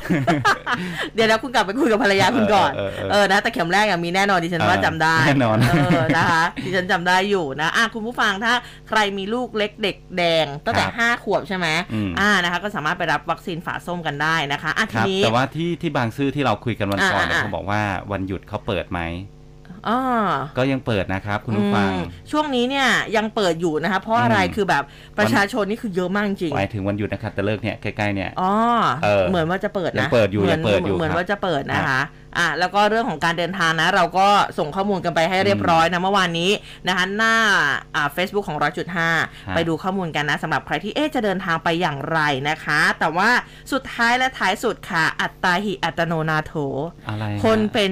[1.15, 8.53] เดี๋ยวนะคุณกลับไปคุยกับภรรยาคุณก่อนเออเออเออเออนะแต่เข็มแรกอะมีแน่นอนดิฉันว่าเออจำได้แน่นอนเออนะคะดิฉันจำได้อยู่นะอะคุณผู้ฟังถ้า
[8.89, 18.99] ใครมีลูกเล็กเด็กแดงตั้งแต่ครับห้าขวบใช่ไหมอืมอ่านะคะก็สามารถไปรับวัคซีนฝาส้มกันได้นะคะอะคทีรับนี้แต่ว่าที่ที่บางซื่อที่เราคุยกันวันก่อนเนี่ยอ่าอ่าเขาบอกว่าวันหยุดเขาเปิดไหม
[19.33, 19.34] อ๋อ
[20.57, 24.83] ก็ยังเปิดนะครับคุณผู้ฟังอืมช่วงนี้เนี่ยยังเปิดอยู่นะคะเพราะอะไรอืมคือแบบ
[25.17, 28.51] ประชาชนนี่คือเยอะมากจริงหมายถึงวันหยุดนะครับแต่เลิกเนี่ยใกล้ๆเนี่ยอ๋อ
[29.03, 32.01] เออเหมือนว่าจะเปิดยันะงเปิดอยู่หมืยังเปิดอยู่เหมือนครับว่าจะเปิดนะคะ
[32.37, 36.51] อะแล้วก็เรื่องของการเดินทางนะ เราก็ส่งข้อมูลกันไปให้เรียบร้อยนะเมื่อวานนี้
[36.87, 37.35] นะคะหน้า
[37.95, 39.09] อ่า Facebook ของร้อยจุดห้า
[39.55, 42.19] ไปดูข้อมูลกันนะสำหรับใครที่เอ๊ะจะเดินทางไปอย่างไร
[42.49, 43.29] นะคะ แต่ว่า
[43.71, 46.53] สุดท้ายและท้ายสุดค่ะ อัตตาหิอัตโนนาโถ
[47.09, 47.91] อะไรฮะคนเป็น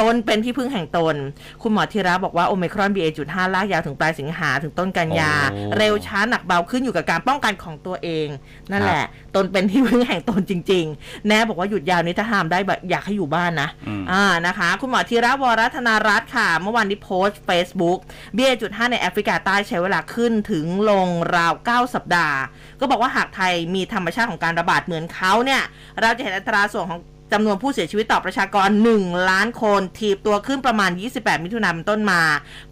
[0.00, 1.16] ตนเป็นที่พึ่งแห่งตน
[1.62, 8.28] คุณหมอธีระบอกว่าโอเมครอน BA.5 ลากยาวถึงปลายสิงหาถึงต้นกันยา โอ้ เร็วช้าหนักเบาขึ้นอยู่กับการป้องกันของตัวเอง
[8.70, 13.68] นั่นครับแหละ ตนเป็นที่พึ่งแห่งตนจริง ๆ แน่บอกว่าหยุดยาวนี้ถ้าห้ามได้แบบอยากให้อยู่บ้านนะ
[14.10, 17.98] อ่านะคะ คุณหมอธีระวรัธนารัตน์ค่ะ เมื่อวานนี้โพสต์ Facebook
[18.36, 22.38] BA.5 ในแอฟริกาใต้ใช้เวลาขึ้นถึงลงราว 9 สัปดาห์
[22.80, 25.62] ก็บอกว่าหากไทยมีธรรมชาติของการระบาดเหมือนเขาเนี่ย
[26.00, 27.00] เราจะเห็นอัตราส่วนของ
[27.32, 32.22] จำนวนผู้เสียชีวิตต่อประชากร 1 ล้านคน ถีบตัวขึ้นประมาณ 28 มิถุนายนต้นมา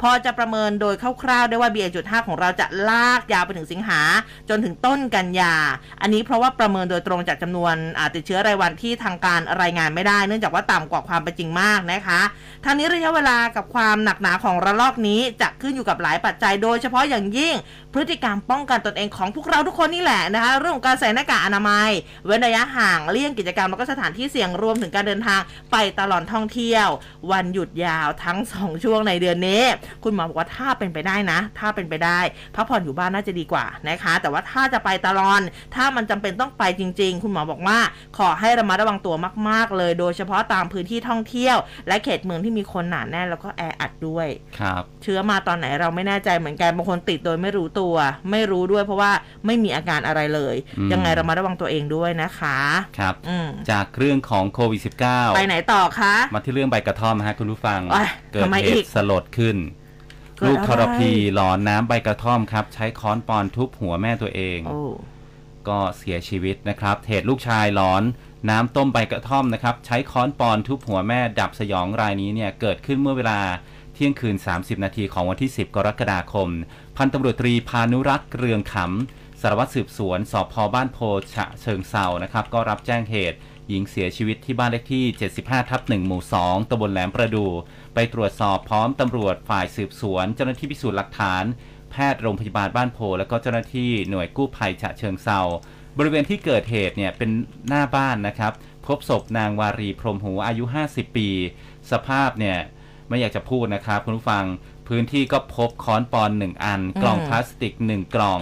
[0.02, 4.00] พอจะประเมินโดยคร่าวๆ ได้ว่า BA.5 ของเราจะลากยาวไปถึงสิงหา
[4.48, 5.54] จนถึงต้นกันยา
[6.00, 7.74] อันนี้เพราะว่าประเมินโดยตรงจากจำนวน
[8.14, 12.20] ติดเชื้อรายวันที่ทางการรายงานไม่ได้ เนื่องจากว่าต่ำกว่าความเป็นจริงมากนะคะ
[12.64, 17.54] ทางนี้ระยะเวลากับความหนักหนาของระลอกนี้จะขึ้นอยู่กับหลายปัจจัย โดยเฉพาะอย่างยิ่ง
[17.96, 21.90] พฤติกรรมป้องกันตนเองของพวกเราทุกคนนี่แหละนะคะเรื่องของการใส่หน้ากากอนามัย
[22.24, 25.40] เว้นระยะห่างเลี่ยงกิจกรรมแล้วก็สถานที่เสี่ยงรวมถึงการเดินทาง
[25.72, 26.88] ไปตลอดท่องเที่ยว
[27.32, 29.62] วันหยุดยาวทั้ง 2 ช่วงในเดือนนี้
[30.04, 32.20] คุณหมอบอกว่าถ้าเป็นไปได้นะ ถ้าเป็นไปได้
[32.54, 35.40] พักผ่อนอยู่บ้านน่าจะดีกว่านะคะ แต่ว่าถ้าจะไปตลอด
[35.74, 37.78] ถ้ามันจำเป็นต้องไปจริง ๆ คุณหมอบอกว่า
[38.18, 39.14] ขอให้ระมัดระวังตัว
[39.48, 41.56] มาก ๆ เลย โดยเฉพาะตามพื้นที่ท่องเที่ยว
[41.88, 44.28] และเขตเมืองที่มีคนหนาแน่นแล้วก็แออัดด้วย
[44.58, 47.85] ครับเชื้อมาตอนไหนเราไม่แน่ใจเหมือนกันบางคนติดโดยไม่รู้ตัว
[48.30, 49.12] ไม่รู้ด้วยเพราะว่า
[49.46, 52.58] ไม่มีอาการอะไรเลยอืมยังไงเรามาระวังตัวเองด้วยนะคะ
[52.98, 59.56] ครับอืมจากเรื่องของโควิด -19 ไปไหนต่อคะ มาที่เรื่องใบกระท่อมฮะคุณผู้ฟังโอ๊ยเกิดทำไมเหอีกตุสลดขึ้น
[60.38, 64.82] เกิดลูกทรอะไรพีหลอนน้ำใบกระท่อมครับ ใช้ค้อนปอนทุบหัวแม่ตัวเองโอ้
[65.68, 68.02] ก็เสียชีวิตนะครับเหตุลูกชายหลอน
[68.50, 73.40] น้ำต้มใบกระท่อมนะครับ ใช้ค้อนปอนทุบหัวแม่ดับสยองรายนี้เนี่ย เกิดขึ้นเมื่อเวลา
[73.94, 76.48] เที่ยงคืน 30 นาทีของวันที่ 10 กรกฎาคม
[76.96, 80.98] พันตำรวจตรีพานุรักษ์เรืองขำสารวัตรสืบสวนสพบ้านโพ
[81.34, 85.04] ฉะเชิงเซานะครับ ก็รับแจ้งเหตุ หญิงเสียชีวิตที่บ้านเลขที่
[85.38, 87.46] 75 ทับ1หมู่ 2ตำบลแหลมประดู
[87.94, 91.44] ไปตรวจสอบพร้อมตำรวจฝ่ายสืบสวน เจ้าหน้าที่พิสูจน์หลักฐาน
[91.90, 95.40] แพทย์โรงพยาบาลบ้านโพ และก็เจ้าหน้าที่หน่วยกู้ภัยฉะเชิงเซา
[95.98, 97.30] บริเวณที่เกิดเหตุเนี่ยเป็น
[97.68, 98.52] หน้าบ้านนะครับ
[98.86, 101.28] พบศพนางวารีพรมหูอายุ 50 ปี
[101.90, 102.58] สภาพเนี่ย
[103.08, 104.44] ไม่อยากจะพูดนะครับคุณผู้ฟัง
[104.88, 108.40] พื้นที่ก็พบค้อนปอนหนึ่งอัน กล่องอืมพลาสติกหนึ่งกล่อง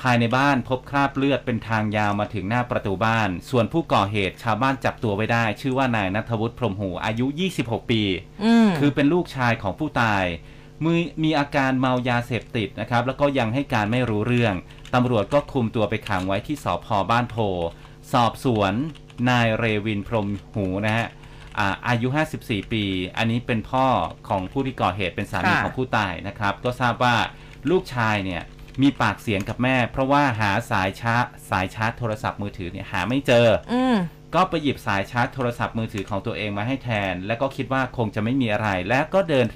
[0.00, 7.26] ภายในบ้านพบคราบเลือดเป็นทางยาวมาถึงหน้าประตูบ้าน ส่วนผู้ก่อเหตุชาวบ้านจับตัวไว้ได้ ชื่อว่านายนัทวุฒิพรหมหูอายุ
[7.58, 8.02] 26 ปี
[8.44, 10.24] อืมคือเป็นลูกชายของผู้ตาย
[10.84, 14.54] มือมีอาการเมายาเสพติดนะครับ แล้วก็ยังให้การไม่รู้เรื่อง
[14.94, 17.36] ตำรวจก็คุมตัวไปขังไว้ที่สพบ้านโพ
[18.12, 18.72] สอบสวน
[19.28, 21.06] นายเรวินพรหมหูนะฮะ
[21.58, 22.08] อ่าอายุ
[22.40, 22.84] 54 ปี
[23.16, 23.86] อันนี้เป็นพ่อ
[24.28, 27.16] ของผู้ที่ก่อเหตุเป็นสามีค่ะ ของผู้ตายนะครับ ก็ทราบว่า
[27.70, 28.42] ลูกชายเนี่ย
[28.82, 33.96] มีปากเสียงกับแม่ เพราะว่าหาสายชาร์จสายชาร์จโทรศัพท์มือถือเนี่ยหาไม่เจอ อืม
[34.34, 39.46] ก็ไปหยิบสายชาร์จโทรศัพท์มือถือของตัวเองมาให้แทน แล้วก็คิดว่าคงจะไม่มีอะไร และก็เดิน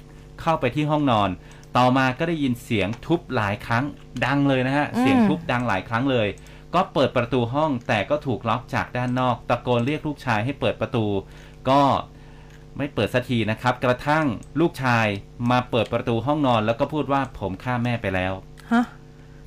[0.41, 1.29] เข้าไปที่ห้องนอน
[1.77, 3.83] ต่อมาก็ได้ยินเสียงทุบหลายครั้ง
[4.25, 6.27] ดังเลยนะฮะ อืม เสียงทุบดังหลายครั้งเลย
[6.75, 11.05] ก็เปิดประตูห้องแต่ก็ถูกล็อกจากด้านนอก ตะโกนเรียกลูกชายให้เปิดประตู
[11.69, 11.83] ก็
[12.77, 14.25] ไม่เปิดสักทีนะครับ กระทั่ง
[14.59, 15.07] ลูกชาย
[15.51, 18.33] มาเปิดประตูห้องนอน แล้วก็พูดว่าผมฆ่าแม่ไปแล้ว
[18.71, 18.83] ฮะ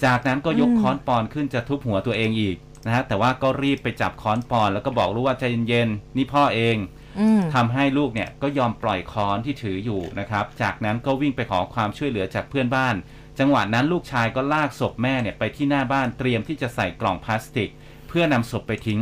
[0.04, 2.56] จากนั้นก็ยกอืม ค้อนปอนขึ้นจะทุบหัวตัวเองอีก
[2.86, 6.76] นะฮะแต่ว่าก็รีบไปจับค้อนปอน แล้วก็บอกลูกว่าใจเย็นๆนี่พ่อเอง
[7.20, 12.94] อืม ทำให้ลูกเนี่ยก็ยอมปล่อยค้อนที่ถืออยู่นะครับ จากนั้นก็วิ่งไปขอความช่วยเหลือจากเพื่อนบ้าน
[13.38, 17.70] จังหวะนั้นลูกชายก็ลากศพแม่เนี่ยไปที่หน้าบ้านเตรียมที่จะใส่กล่องพลาสติก
[18.08, 19.00] เพื่อนำศพไปทิ้ง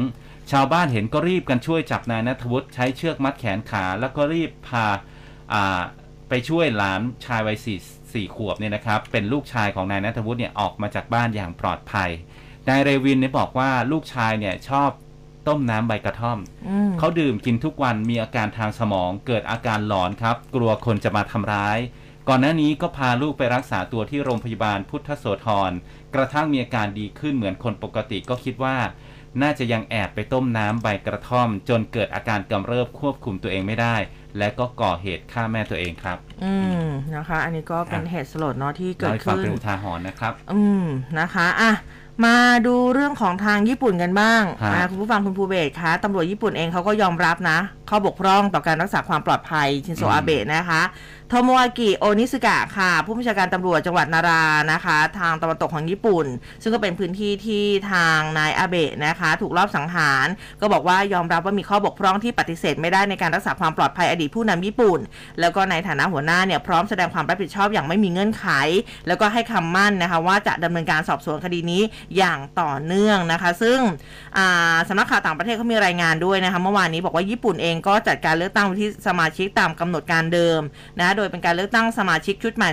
[0.51, 4.87] ชาวบ้านเห็นก็รีบกันช่วยจับนายนัทวุฒิใช้เชือกมัดแขนขาแล้วก็รีบพา
[5.53, 5.81] อ่า
[6.29, 7.79] ไปช่วยหลานชายวัยสี่
[8.13, 12.11] สี่ขวบเนี่ยนะครับ เป็นลูกชายของนายนัทวุฒิเนี่ยออกมาจากบ้านอย่างปลอดภัย
[12.69, 14.91] นายเรวินเนี่ยบอกว่าลูกชายเนี่ยชอบ
[15.49, 21.79] ต้มน้ำใบกระท่อมอืมเขาดื่มกินทุกวันมีอาการทางสมองเกิดอาการหลอนครับ กลัวคนจะมาทำร้าย
[22.29, 25.73] ก่อนหน้านี้ก็พาลูกไปรักษาตัวที่โรงพยาบาลพุทธโสธร
[26.15, 28.77] กระทั่งมีอาการดีขึ้นเหมือนคนปกติก็คิดว่า
[29.43, 33.97] น่าจะยังแอบไปต้มน้ำใบกระท่อม จนเกิดอาการกำเริบควบคุมตัวเองไม่ได้
[34.39, 36.85] และก็ก่อเหตุฆ่าแม่ตัวเองครับ อืม
[37.17, 40.85] นะคะ อันนี้ก็เป็นอะเหตุสลดเนาะที่เกิเล่าดให้ฟังขึ้นเป็นอุทาหรณ์นะครับ อืม
[41.19, 41.73] นะคะอะ
[42.27, 47.59] มาดูเรื่องของทางญี่ปุ่นกันบ้างฮะอะคุณผู้ฟังคุณภูเบศคะตำรวจญี่ปุ่นเองเขาก็ยอมรับนะ
[47.91, 50.83] ข้อบกพร่องต่อการรักษาความปลอดภัยชินโซอืมอาเบะนะคะ
[51.31, 56.27] โทโมอากิ โอนิสึกะค่ะ ผู้บัญชาการตำรวจจังหวัดนารานะคะ ทางตะวันตกของญี่ปุ่น
[56.63, 60.27] ซึ่งก็เป็นพื้นที่ที่ทางนายอาเบะนะคะ ถูกลอบสังหาร
[60.61, 64.99] ก็บอกว่ายอมรับว่ามีข้อบกพร่องที่ปฏิเสธไม่ได้ในการรักษาความปลอดภัยอดีตผู้นำญี่ปุ่น
[65.41, 68.47] แล้วก็ในฐานะหัวหน้าเนี่ยพร้อมแสดงความรับผิดชอบอย่างไม่มีเงื่อนไข
[69.09, 71.83] แล้วก็ให้คำมั่นนะคะว่าจะดำเนินการสอบสวนคดีนี้
[72.17, 73.79] อย่างต่อเนื่องนะคะ ซึ่ง
[74.89, 80.61] สำนักข่าวต่างประเทศเขามีรายงานด้วยนะคะเมื่อวานนี้บอกว่าญี่ปุ่นเองก็จัดการเลือกตั้งวุฒิสมาชิกตามกำหนดการเดิม
[81.01, 82.69] นะโดยเป็นการเลือกตั้งสมาชิกชุดใหม่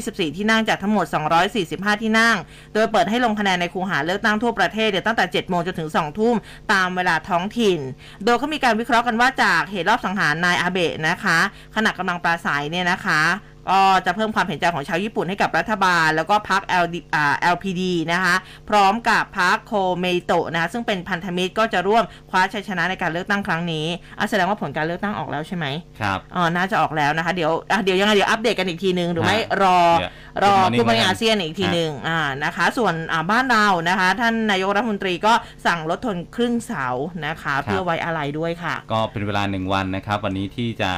[0.00, 1.06] 124 ที่นั่งจากทั้งหมด
[1.54, 2.36] 245 ที่นั่ง
[2.74, 6.36] โดยเปิดให้ลงคะแนนในคูหาเลือกตั้งทั่วประเทศเดี๋ยวตั้งแต่ 7 โมงจนถึง 2 ทุ่ม
[6.72, 7.78] ตามเวลาท้องถิ่น
[8.24, 11.38] โดยเขามีการวิเคราะห์กันว่าจากเหตุรอบสังหารนายอาเบะนะคะ
[11.76, 13.20] ขณะกำลังปราศัยเนี่ยนะคะ
[13.68, 18.34] ก็จะเพิ่มความเห็นใจของชาวญี่ปุ่นให้กับรัฐบาล แล้วก็พรรค LD อ่า LPD นะคะ
[18.68, 23.86] พร้อมกับพรรคโคเมโตะนะคะซึ่งเป็นพันธมิตรก็จะร่วมคว้าชัยชนะในการเลือกตั้งครั้งนี้
[24.18, 25.66] อะแสดงว่าผลการเลือกตั้งออกแล้วใช่ไหม
[26.00, 30.12] ครับอ๋อน่าจะออกแล้วนะคะเดี๋ยวอะเดี๋ยวยังไงเดี๋ยวอัปเดตกันอีกทีนึงหรือไม่ฮะรอเดี๋ยว
[30.44, 35.32] รอ Good Morning ผู้บริหารแล้วกันอาเซียนอีกทีฮะหนึ่งอ่านะคะ ส่วนอ่าบ้านเรานะคะ ท่านนายกรัฐมนตรีก็
[35.66, 36.86] สั่งลดทนครึ่งเสา
[37.26, 40.90] นะคะ เพื่อไว้อะไรด้วยค่ะ ก็เป็นเวลาหนึ่งวันนะครับ วันนี้ที่จะ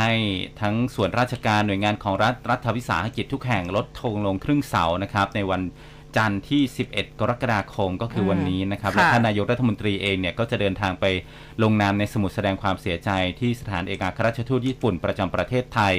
[0.00, 0.12] ให้
[0.60, 5.62] ทั้งส่วนราชการหน่วยงานของรัฐรัฐวิสาหกิจทุกแห่งลดทงลงครึ่งเสานะครับ ในวัน
[6.16, 11.04] จันทร์ที่ 11 กรกฎาคมก็คือวันนี้นะครับค่ะและท่านนายกรัฐมนตรีเองเนี่ยก็จะเดินทางไป
[11.62, 13.10] ลงนามในสมุดแสดงความเสียใจ
[13.40, 15.94] ที่สถานเอกอัครราชทูตญี่ปุ่นประจำประเทศไทย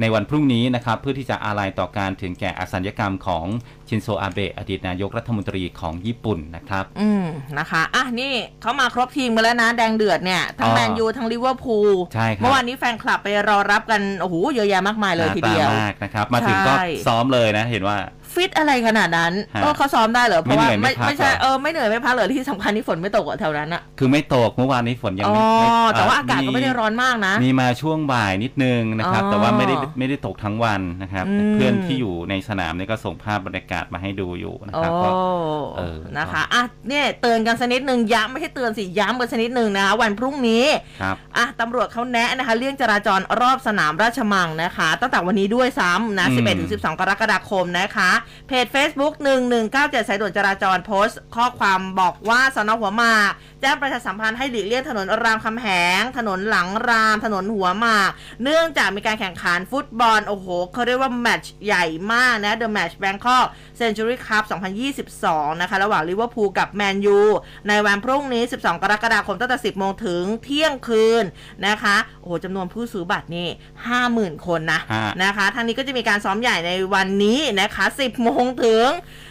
[0.00, 3.46] ในวันพรุ่งนี้นะครับเพื่อที่จะอาลัยต่อการถึงแก่อสัญญกรรมของ
[3.90, 7.24] ชินโซอาเบะอดีตนายกรัฐมนตรีของญี่ปุ่นนะครับ อืม
[7.58, 17.98] นะคะอะนี่เขามาครบทีมกันแล้วนะ แดงเดือดเนี่ย ทั้งอ๋อแมนยูทั้งลิเวอร์พูลใช่ครับเมื่อวานนี้แฟนคลับไปรอรับกัน โอ้โหเยอะแยะมากมายเลยทีเดียวหน้าตามากนะครับ มาถึงก็ใช่ซ้อมเลยนะเห็นว่า
[18.34, 35.10] ฟิตอะไรขนาดนั้นฮะเออเขาซ้อมได้เหรอ เพราะว่าไม่เหนื่อยไม่พักไม่ใช่เหรอเออไม่เหนื่อยไม่พักเลยที่สำคัญที่ฝนไม่ตกอะแถวนั้นอะคือไม่ตกเมื่อวานนี้ฝนยังอ๋อไม่ไม่แต่ว่าอากาศก็ไม่ได้ร้อนมากนะ มีมาช่วงบ่ายนิดนึงนะครับอ๋อแต่ว่าไม่ได้ไม่ได้ตกทั้งวันนะครับอืมเพื่อนที่อยู่ในสนามเนี่ยก็ส่งภาพบรรยากาศมาให้ดูอยู่นะโอ้ครับก็
[35.78, 40.64] เออนะคะอะเนี่ยเตือนกันสักนิดหนึ่งย้ำไม่ใช่เตือนสิย้ำกันสักนิดหนึ่งนะคะวันพรุ่งนี้
[41.02, 48.10] ครับอะตำรวจเขาแนะนะคะเรื่องจราจรรอบสนามราชมังนะคะ ตั้งแต่วันนี้ด้วยซ้ำนะอืม11ถึง12 กรกฎาคมนะคะ
[48.48, 49.12] เพจ Facebook
[49.60, 55.66] 1197สายด่วนจราจรโพสต์ ข้อความบอกว่าสนหัวหมากแจ้งประชาสัมพันธ์ให้หลีกเลี่ยงถนนรามคำแห
[56.00, 58.10] ง ถนนหลังราม ถนนหัวหมาก
[58.42, 63.46] เนื่องจากมีการแข่งขันฟุตบอล โอ้โหเขาเรียกว่าแมตช์ใหญ่มากนะ The Match Bangkok
[63.80, 64.44] Century Cup
[65.02, 67.18] 2022 นะคะ ระหว่างลิเวอร์พูลกับแมนยู
[67.68, 71.24] ในวันพรุ่งนี้ 12 กรกฎาคมตั้งแต่ 10 โมงถึงเที่ยงคืน
[71.66, 73.48] นะคะ โอ้โหจำนวนผู้ซื้อบัตรนี่
[73.96, 78.86] 50,000 คนนะฮะนะคะทางนี้ก็จะมีการซ้อมใหญ่ในวันนี้นะคะ 10 โมงถึง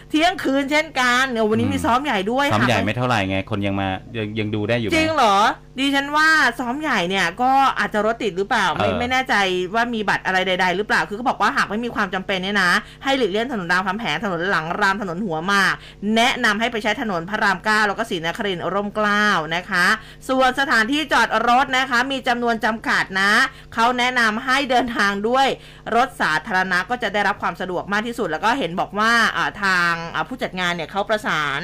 [0.09, 5.37] เที่ยงคืนเช่นกันเดี๋ยววันนี้มีซ้อมใหญ่ด้วยซ้อมค่ะใหญ่ไม่เท่าไหร่ไง คนยังมายังยังดูได้อยู่ไหจมริงเหรอ
[5.79, 6.27] ดิฉันว่า
[6.59, 9.35] ซ้อมใหญ่เนี่ยก็อาจจะรถติดหรือเปล่า ไม่เออไม่แน่ใจ
[9.75, 12.71] ว่ามีบัตรอะไรใด ๆ หรือเปล่า คือเขาบอกว่าหากไม่มีความจำเป็นเนี่ยนะ
[13.03, 15.73] ให้หลีกเลี่ยงถนนรามคำแหงถนนหลังรามถนนหัวหมาก
[16.15, 19.85] แนะนำให้ไปใช้ถนนพระรามเก้าแล้วก็ศรีนครินทร์ร่มเกล้านะคะ
[20.29, 23.31] ส่วนสถานที่จอดรถนะคะ มีจำนวนจำกัดนะ
[23.73, 25.47] เขาแนะนำให้เดินทางด้วย
[25.95, 31.61] รถสาธารณะก็จะได้รับความสะดวกมากที่สุด แล้วก็เห็นบอกว่าอ่าทางอ่าผู้จัดงานเนี่ยเขาประสาน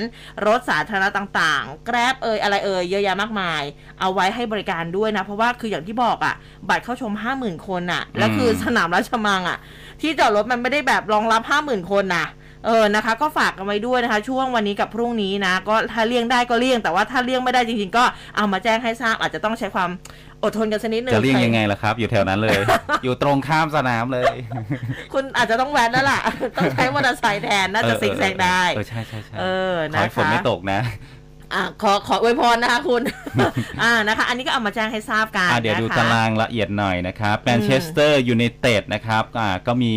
[0.47, 3.63] รถสาธารณะต่างๆ แกร็บเอยอะไรเอยเยอะแยะมากมาย
[3.99, 6.35] เอาไว้ให้บริการด้วยนะ เพราะว่าคืออย่างที่บอกอะ่ะ
[6.69, 9.57] บัตรเข้าชม 50,000 คนอะ่ะ แล้วคือสนามราชมังอะ่ะ
[10.01, 12.27] ที่จอดรถมันไม่ได้แบบรองรับ 50,000 คนนะ
[12.65, 18.03] เออ นะคะ ก็ฝากกันไว้ด้วยนะคะ ช่วงวันนี้กับพรุ่งนี้นะ ก็ถ้าเลี่ยงได้ก็เลี่ยง แต่ว่าถ้าเลี่ยงไม่ได้จริง ๆ ก็
[18.35, 19.89] เอามาแจ้งให้ทราบ อาจจะต้องใช้ความ
[20.45, 22.59] อดทนกันสักนิดนึงจะเลี่ยงยังไงล่ะครับ อยู่แถวนั้นเลย
[23.03, 24.35] อยู่ตรงข้ามสนามเลย
[25.13, 26.19] คุณอาจจะต้องแว้นแล้วล่ะ
[26.57, 30.79] ต้องใช้มอเตอร์ไซค์แทนน่าจะซิกแซกได้เออใช่ใช่ใช่เออขอนะให้ฝนไม่ตกนะนะคะ
[31.53, 33.01] อะขอขออวยพรนะคะคุณ
[33.83, 39.95] อ่านะคะ อันนี้ก็เอามาแจ้งให้ทราบกันอะเดี๋ยวดูนะคะตารางละเอียดหน่อยนะครับแมนเชสเตอร์ยูไนเต็ดนะครับอ่าก็มี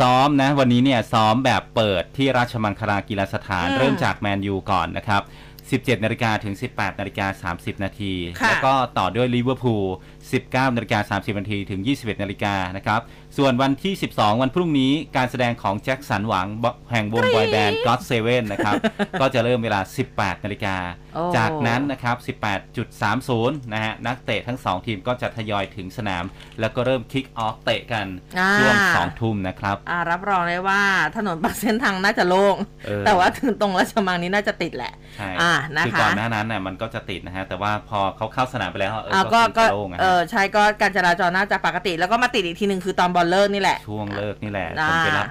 [0.00, 5.22] ซ้อมนะ วันนี้เนี่ยซ้อมแบบเปิดที่ราชมังคลากีฬาสถานอืมเริ่มจากแมนยูก่อนนะครับ
[5.80, 9.86] 17นาฬิกาถึง 18นาฬิกา30 นาทีค่ะแล้วก็ต่อด้วยลิเวอร์พูล
[10.30, 13.00] 19นาฬิกา30 นาทีถึง 21นาฬิกานะครับ
[13.38, 16.46] ส่วนวันที่ 12 วันพรุ่งนี้การแสดงของแจ็คสันหวัง
[16.90, 18.74] แห่งวงบอยแบนด์ God Seven นะครับ
[19.20, 19.80] ก็จะเริ่มเวลา
[20.12, 20.76] 18 นาฬิกา
[21.14, 22.16] โอ้จากนั้นนะครับ
[22.94, 26.24] 18.30 นะฮะ นักเตะทั้ง 2 ทีมก็จะทยอยถึงสนาม
[26.60, 28.06] แล้วก็เริ่ม kick off เตะกัน
[28.38, 30.82] อ่าช่วง 2 ทุ่มนะครับอ่ารับรองได้ว่า
[31.16, 45.28] ถนนบางเส้นทางน่าจะโล่งเออแต่ว่าถึงตรงราชมังนี้น่าจะติดแหละใช่อ่านะคะคือก่อนหน้านั้นน่ะมันก็จะติดนะฮะ แต่ว่าพอเขาเข้าสนามไปแล้วเอออ่าก็ก็คงก็จะโล่งอะเอฮะอใช่ก็การจราจรน่าจะปกติแล้วก็มาติดอีกทีหนึ่งคือตอนบอลเลิกนี่แหละ ช่วงเลิกนี่แหละอ่าคนไปรับ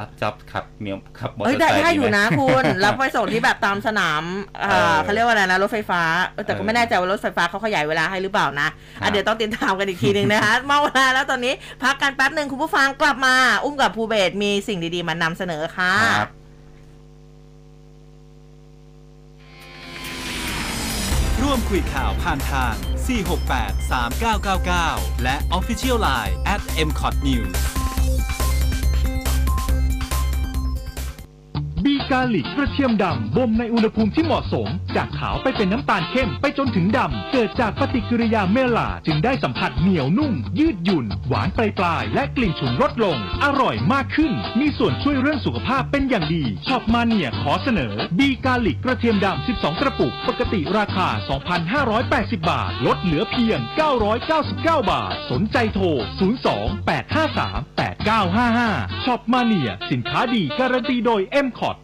[0.00, 4.22] รับจ็อบขับเมียวขับมอเตอเอ้ยร์ได้ไซค์ได้อยู่หมนะคุณรับไปส่งที่แบบตามสนาม
[4.60, 8.68] เอ่เอออเขาเรียกว่าอะไรนะรถไฟฟ้าเออแต่ก็เออไม่แน่ใจว่ารถไฟฟ้าเขาขยายเวลาให้หรือเปล่านะ
[9.00, 15.94] ครัอะบเดี๋ยวต้องติดตามกันอีกทีหนึ่งนะคะเมาเวลาแล้วตอนนี้พักกันแป๊บหนึ่งคุณผู้ฟังกลับมา อุ้มกับภูเบศมีสิ่งดีๆมานำเสนอค่ะ
[21.52, 22.74] ร่วมคุยข่าวผ่านทาง
[23.46, 27.58] 468 3999 และ Official Line at m c o t News
[31.84, 51.08] บีกาลิกกระเทียมดำบ่มในอุณหภูมิที่เหมาะสม จากขาวไปเป็นน้ำตาลเข้มไปจนถึงดำ เกิดจากปฏิกิริยาเมลาจึงได้สัมผัสเหนียวนุ่ม ยืดหยุ่น หวานปลายปลายและกลิ่นฉุนลดลง อร่อยมากขึ้น มีส่วนช่วยเรื่องสุขภาพเป็นอย่างดีช็อปมาเนียขอเสนอบีกาลิกกระเทียมดำ 12 กระปุก ปกติราคา
[51.78, 53.58] 2,580 บาท ลดเหลือเพียง
[54.20, 54.56] 999
[54.92, 55.86] บาท สนใจโทร
[58.08, 61.76] 955ช็อปมาเนียสินค้าดีการันตีโดย MCOT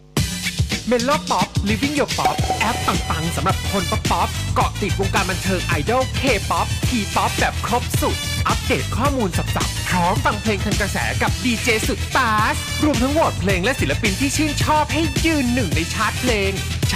[0.87, 8.15] Mello Pop Living Your Pop แอปปังๆสำหรับคนป๊อปป๊อปเกาะติดวงการบันเทิงไอดอล K-pop T-pop แบบครบสุด
[8.47, 16.51] อัปเดตข้อมูลสับๆพร้อมฟังเพลงทันกระแสกับดีเจสุดต๊าซรวมทั้งโหวตเพลงและศิลปินที่ชื่นชอบให้ยืนหนึ่งในชาร์ตเพลง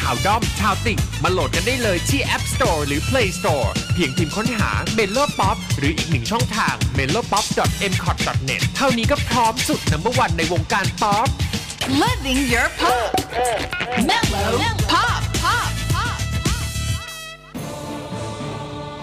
[0.07, 6.99] ชาวด้อม ชาวติ่งมาโหลดกันได้เลยที่ App Store หรือ Play Store เพียงพิมพ์ค้นหา m e l o Pop หรืออีกหนึ่งช่องทาง m
[7.03, 7.45] e l o p o p
[7.91, 8.17] m c o t
[8.49, 11.27] n e t เท่านี้ก็พร้อมสุด number one ในวงการป๊อป
[12.01, 13.09] Living your pop.
[14.09, 14.55] Mellow
[14.91, 15.21] pop.
[15.43, 15.69] Pop.
[15.93, 16.17] Pop.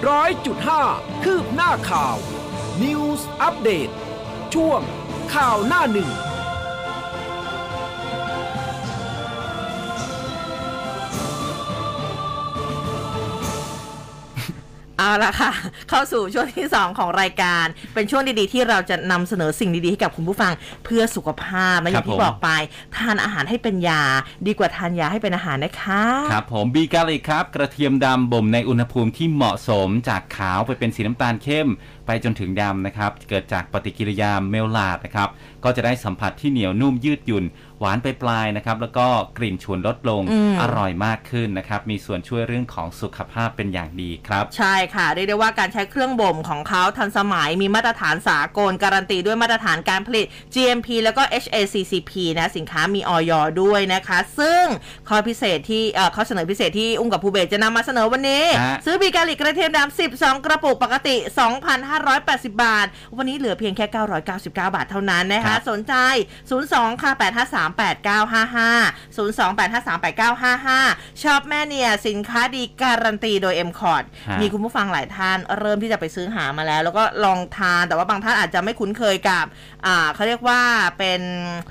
[0.08, 0.82] ร้อยจุดห้า
[1.24, 2.16] คืบหน้าข่าว
[2.82, 3.88] News อัปเดต
[4.54, 4.80] ช่วง
[5.34, 6.10] ข่าวหน้าหนึ่ง
[14.98, 15.52] เอาละค่ะ
[15.88, 20.52] เข้าสู่ช่วงที่ 2 ของรายการ เป็นช่วงดีๆ ที่เราจะนำเสนอสิ่งดีๆ ให้กับคุณผู้ฟัง
[20.84, 22.48] เพื่อสุขภาพและอย่างที่บอกไป
[22.96, 24.02] ทานอาหารให้เป็นยา
[24.46, 31.68] ดีกว่าทานยาให้เป็นอาหารนะคะ ครับผมบีกาลิกครับ กระเทียมดำบ่มในอุณหภูมิที่เหมาะสมจากขาวไปเป็นสีน้ำตาลเข้ม
[32.06, 35.28] ไปจนถึงดำนะครับ เกิดจากปฏิกิริยาเมลลาดนะครับ
[35.64, 37.44] ก็จะได้สัมผัสที่เหนียวนุ่มยืดหยุ่น
[37.80, 39.06] หวานไปปลายๆนะครับ แล้วก็
[39.38, 54.64] กลิ่นชวนลดลงอืมอร่อยมากขึ้นนะครับ มีส่วนช่วยเรื่องของสุขภาพเป็นอย่างดีครับ ใช่ค่ะ เรียกได้ว่าการใช้เครื่องบ่มของเขาทันสมัยมีมาตรฐานสากล การันตีด้วยมาตรฐานการผลิต GMP แล้วก็ HACCP นะสินค้ามีออยด้วยนะคะ ซึ่ง
[55.08, 61.16] ข้อพิเศษที่เอ่อข้อเสนอพิเศษที่อุ้มกับภูเบศจะนำมาเสนอวันนี้ฮะซื้อบีกาลิกกระเทียมดำ12 กระปุกปกติ
[61.88, 62.86] 2,580 บาท
[63.16, 63.86] วันนี้เหลือเพียงแค่
[64.16, 65.94] 999 บาทเท่านั้นนะคะ สนใจ
[66.48, 67.12] 02ค่ะ
[67.46, 70.00] 853 8955 02 853
[70.54, 79.46] 8955 ชอบแม่เนี่ย สินค้าดีการันตีโดย m c o t ฮะมีคุณผู้ฟังหลายท่านเริ่มที่จะไปซื้อหามาแล้ว แล้วก็ลองทานแต่ว่าบางท่านอาจจะไม่คุ้นเคยกับ
[79.86, 80.60] อ่าเขาเรียกว่า
[80.98, 81.20] เป็น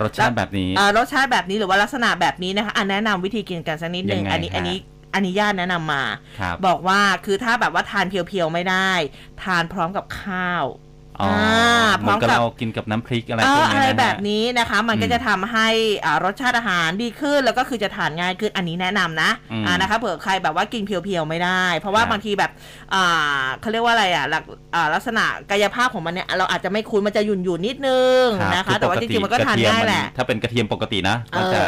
[0.03, 4.77] รสชาติแบบนี้เอ่อรสชาติแบบนี้หรือว่าลักษณะแบบนี้นะคะอันแนะนำวิธีกินกันสักนิดนึงยังไงอันนี้ฮะอันนี้
[5.13, 6.03] อันนี้ญาติแนะนำมา
[6.39, 8.91] ครับบอกว่าคือถ้าแบบว่าทานเพียวๆไม่ได้
[9.43, 10.63] ทานพร้อมกับข้าว
[11.21, 11.31] อ๋อ
[12.01, 15.67] พเหร้มืออมนกับกับเรากินกับน้ำพริกอะไรเอพวอกนี้อะไรนะฮะแบบนี้นะคะ มันก็อืมจะทำให้
[16.05, 22.51] อ่ารสชาติอาหารดีขึ้นแล้วก็คือจะทานง่ายขึ้นอันนี้แนะนำนะอืมอ่านะคะเผื่อใครแบบว่ากินเพียวๆไม่ได้ เพราะว่าครับบางทีแบบ
[22.93, 24.43] อ่าเขาเรียกว่าอะไรอะลัก
[24.75, 31.61] อ่าลักษณะกายภาพของมันเนี่ยเราอาจจะไม่คุ้นมันจะหยุ่นๆนิดนึงรับนะคะอแต่ว่าจปริงๆมันก็ทานง่ายแหละถ้าเป็นกระเทียมปกตินะมันจะ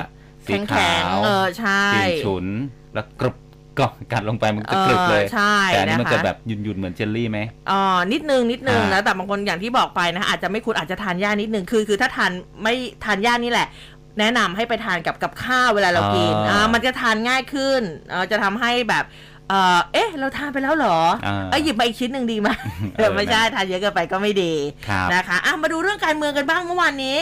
[0.46, 2.46] เออสีขาแข็งวๆเออใช่กลิ่นฉุน
[2.94, 3.36] แล้วกรุบ
[3.80, 7.40] ก็กัดลงไปมันจะกรึบเลยเออใช่แต่อันนี้มันนะคะจะแบบหยุ่นๆเหมือนเจลลี่ไหม
[7.72, 12.32] อ๋อนิดนึงนิดนึงอ่านะแต่บางคนอย่างที่บอกไปนะคะอาจจะไม่คุ้นอาจจะทานยากนิดนึงคือ คือถ้าทาน
[12.64, 12.74] ไม่
[13.06, 13.68] ทานยากนี่แหละ
[14.20, 19.06] แนะนำให้ไปทานกับกับข้าวเวลาเรากินอ่ามันจะทานง่ายขึ้นเออจะทำให้แบบ
[19.50, 22.50] เออเอ๊ะ เราทานไปแล้วเหรออ่าเอ้ยหยิบมาอีกชิ้นหนึ่งดีไหม
[22.96, 24.54] เออไม่ใช่ทานเยอะเกินไปก็ไม่ดี
[24.88, 27.20] ครับนะคะอะมาดูเรื่องการเมืองกันบ้างเมื่อวานนี้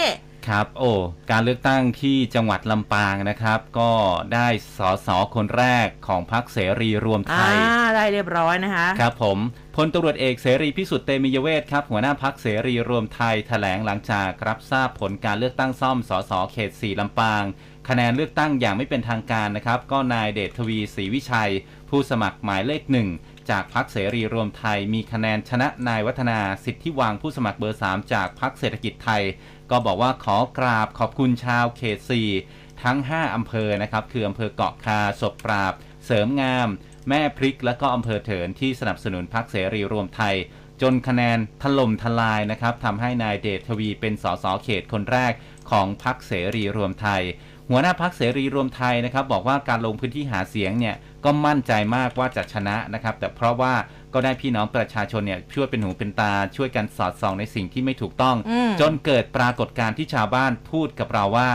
[0.50, 0.92] ครับ โอ้
[1.32, 3.92] การเลือกตั้งที่จังหวัดลำปางนะครับ ก็
[4.34, 7.56] ได้สอสอคนแรกของพรรคเสรีรวมไทอ่าย
[7.96, 9.38] ได้เรียบร้อยนะคะครับผม
[9.76, 17.44] พลตำรวจเอกเสรีพิสุทธิ์เตมียเวทครับ หัวหน้าพักเสรีรวมไทยแถลงหลังจากรับทราบผลการเลือกตั้งซ่อมสสเขต4ลำปาง
[17.90, 21.52] คะแนนเลือกตั้งอย่างไม่เป็นทางการนะครับ ก็นายเดชทวีศรีวิชัย
[21.90, 23.10] ผู้สมัครหมายเลขหนึ่ง
[23.50, 29.24] จากพักเสรีรวมไทยมีคะแนนชนะนายวัฒนาสิทธิวังผู้สมัครเบอร์ 3 จากพักเศรษฐกิจไทย
[29.72, 32.00] ก็บอกว่าขอกราบขอบคุณชาวเขต
[32.42, 35.74] 4ทั้ง 5 อำเภอนะครับ คืออำเภอเกาะคาศพปราบ
[36.06, 36.68] เสริมงาม
[37.10, 40.36] แม่พริก และก็อำเภอเถินที่สนับสนุนพักเสรีรวมไทย
[40.82, 45.34] จนคะแนนถล่มทลายนะครับทำให้นายเดชทวีเป็นสสเขตคนแรก
[45.72, 47.24] ของพักเสรีรวมไทย
[47.70, 53.74] หัวหน้าพักเสรีรวมไทยนะครับ บอกว่าการลงพื้นที่หาเสียงเนี่ยก็มั่นใจมากว่าจะชนะนะครับ แต่เพราะว่า
[54.14, 61.52] ก็ได้พี่น้องประชาชนเนี่ยช่วยเป็นหูเป็นตาช่วยกันสอดส่องในสิ่งที่ไม่ถูกต้องอืมจนเกิดปรากฏการณ์ที่ชาวบ้านพูดกับเราว่า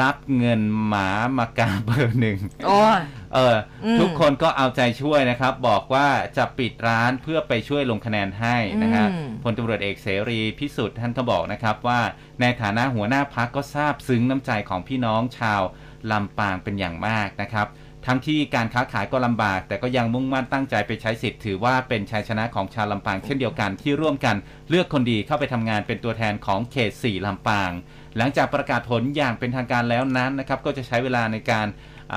[0.00, 3.00] รับเงินหมามากาเบอร์หนึ่งโอ้ย
[3.34, 12.00] เอออมทุกคนก็เอาใจช่วยนะครับ บอกว่าจะปิดร้านเพื่อไปช่วยลงคะแนนให้นะฮะอืมพลตำรวจเอกเสรีพิสุทธิ์ท่านก็บอกนะครับว่า
[12.40, 15.60] ในฐานะหัวหน้าพักก็ทราบซึ้งน้ำใจของพี่น้องชาว
[16.10, 17.66] ลำปางเป็นอย่างมากนะครับ
[18.06, 24.36] ทั้งที่การค้าขายก็ลำบาก แต่ก็ยังมุ่งมั่นตั้งใจไปใช้สิทธิ์ถือว่าเป็นชัยชนะของชาวลำปางเช่นเดียวกันที่ร่วมกัน
[24.68, 27.70] เลือกคนดีเข้าไปทำงานเป็นตัวแทนของเขต 4 ลำปาง
[28.16, 31.66] หลังจากประกาศผลอย่างเป็นทางการแล้วนั้นนะครับก็จะใช้เวลาในการ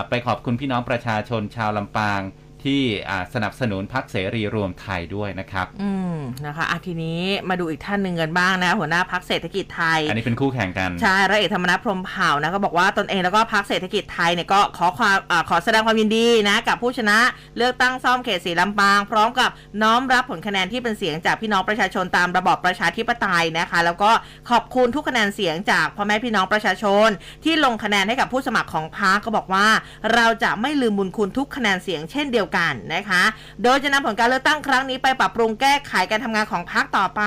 [0.10, 2.22] ไปขอบคุณพี่น้องประชาชนชาวลำปาง
[2.66, 17.18] ที่อ่าสนับสนุนพรรคเสรีรวมไทยด้วยนะครับ อืมนะคะอะทีนี้มาดูอีกท่านหนึ่งกันบ้างนะ หัวหน้าพักเศรษฐกิจไทย อันนี้เป็นคู่แข่งกัน ใช่ร้อยเอกธรรมนัฐพรหมเผ่านะก็บอกว่าตนเองแล้วก็พรรคเศรษฐกิจไทยเนี่ยก็ขอความอาขอแสดงความยินดีนะ กับผู้ชนะ
[17.57, 19.49] เลือกตั้งซ่อมเขตสีลำปาง พร้อมกับ
[19.82, 24.11] น้อมรับผลคะแนนที่เป็นเสียงจากพี่น้องประชาชนตามระบอบประชาธิปไตยนะคะ แล้วก็
[24.49, 27.07] ขอบคุณทุกคะแนนเสียงจากพ่อแม่พี่น้องประชาชน
[27.43, 29.68] ที่ลงคะแนนให้กับผู้สมัครของพรรคก็บอกว่า
[30.13, 33.24] เราจะไม่ลืมบุญคุณทุกคะแนนเสียงเช่นเดียวกันนะคะ
[33.64, 37.24] โดยจะนำผลการเลือกตั้งครั้งนี้ไปปรับปรุงแก้ไขการทำงานของพรรคต่อไป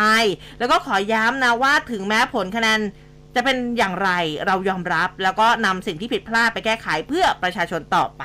[0.58, 2.80] แล้วก็ขอย้ำนะว่าถึงแม้ผลคะแนน
[3.34, 4.10] จะเป็นอย่างไร
[4.46, 8.24] เรายอมรับ แล้วก็นำสิ่งที่ผิดพลาดไปแก้ไขเพื่อประชาชนต่อไป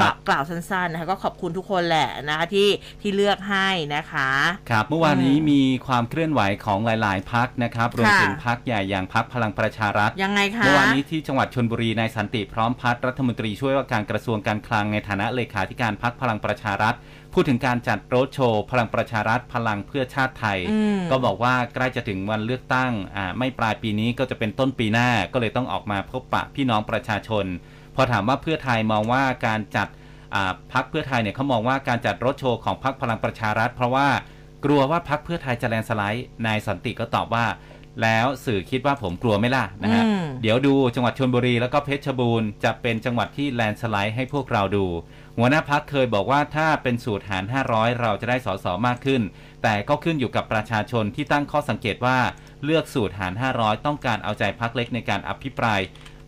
[0.00, 2.68] ก็กล่าวสั้นๆนะคะก็ขอบคุณทุกคนแหละนะคะที่
[3.02, 4.30] ที่เลือกให้นะคะ
[4.70, 16.96] ครับเมื่อวานนี้มีความเคลื่อนไหวของหลาย ๆ พักนะครับรวมถึงพักใหญ่อย่างพักพลังประชารัฐยังไงคะเมื่อวานนี้ที่จังหวัดชนบุรีนายสันติพร้อมพัฒน์รัฐมนตรีช่วยว่าการกระทรวงการคลังในฐานะเลขาธิการพักพลังประชารัฐ
[17.34, 27.46] พูดถึงการจัดโรดโชว์ พลังประชารัฐพลังเพื่อชาติไทยอืมก็บอกว่าใกล้จะถึงวันเลือกตั้งอ่าไม่ปลายปีนี้ก็จะเป็นต้นปีหน้าก็เลยต้องออกมาพบปะพี่น้องประชาชน
[27.96, 29.88] พอถามว่าเพื่อไทยมองว่าการจัด
[30.34, 34.08] อ่าพักเพื่อไทยเนี่ยเขามองว่าการจัดรถโชว์ของพักพลังประชารัฐ เพราะว่า
[34.64, 37.46] กลัวว่าพักเพื่อไทยจะแลนด์สไลด์นายสันติก็ตอบว่า
[38.02, 44.86] แล้วสื่อคิดว่าผมกลัวไหม่ล่ะนะฮะอืมเดี๋ยวดูจังหวัดชลบุรีแล้วก็เพชรบูรณ์จะเป็นจังหวัดที่แลนด์สไลด์ให้พวกเราดู
[45.38, 49.22] หัวหน้าพักเคยบอกว่าถ้าเป็นสูตรหาร 500 เราจะได้สสมากขึ้น
[49.62, 52.18] แต่ก็ขึ้นอยู่กับประชาชนที่ตั้งข้อสังเกตว่า
[52.64, 55.80] เลือกสูตรหาร 500 ต้องการเอาใจพักเล็กในการอภิปราย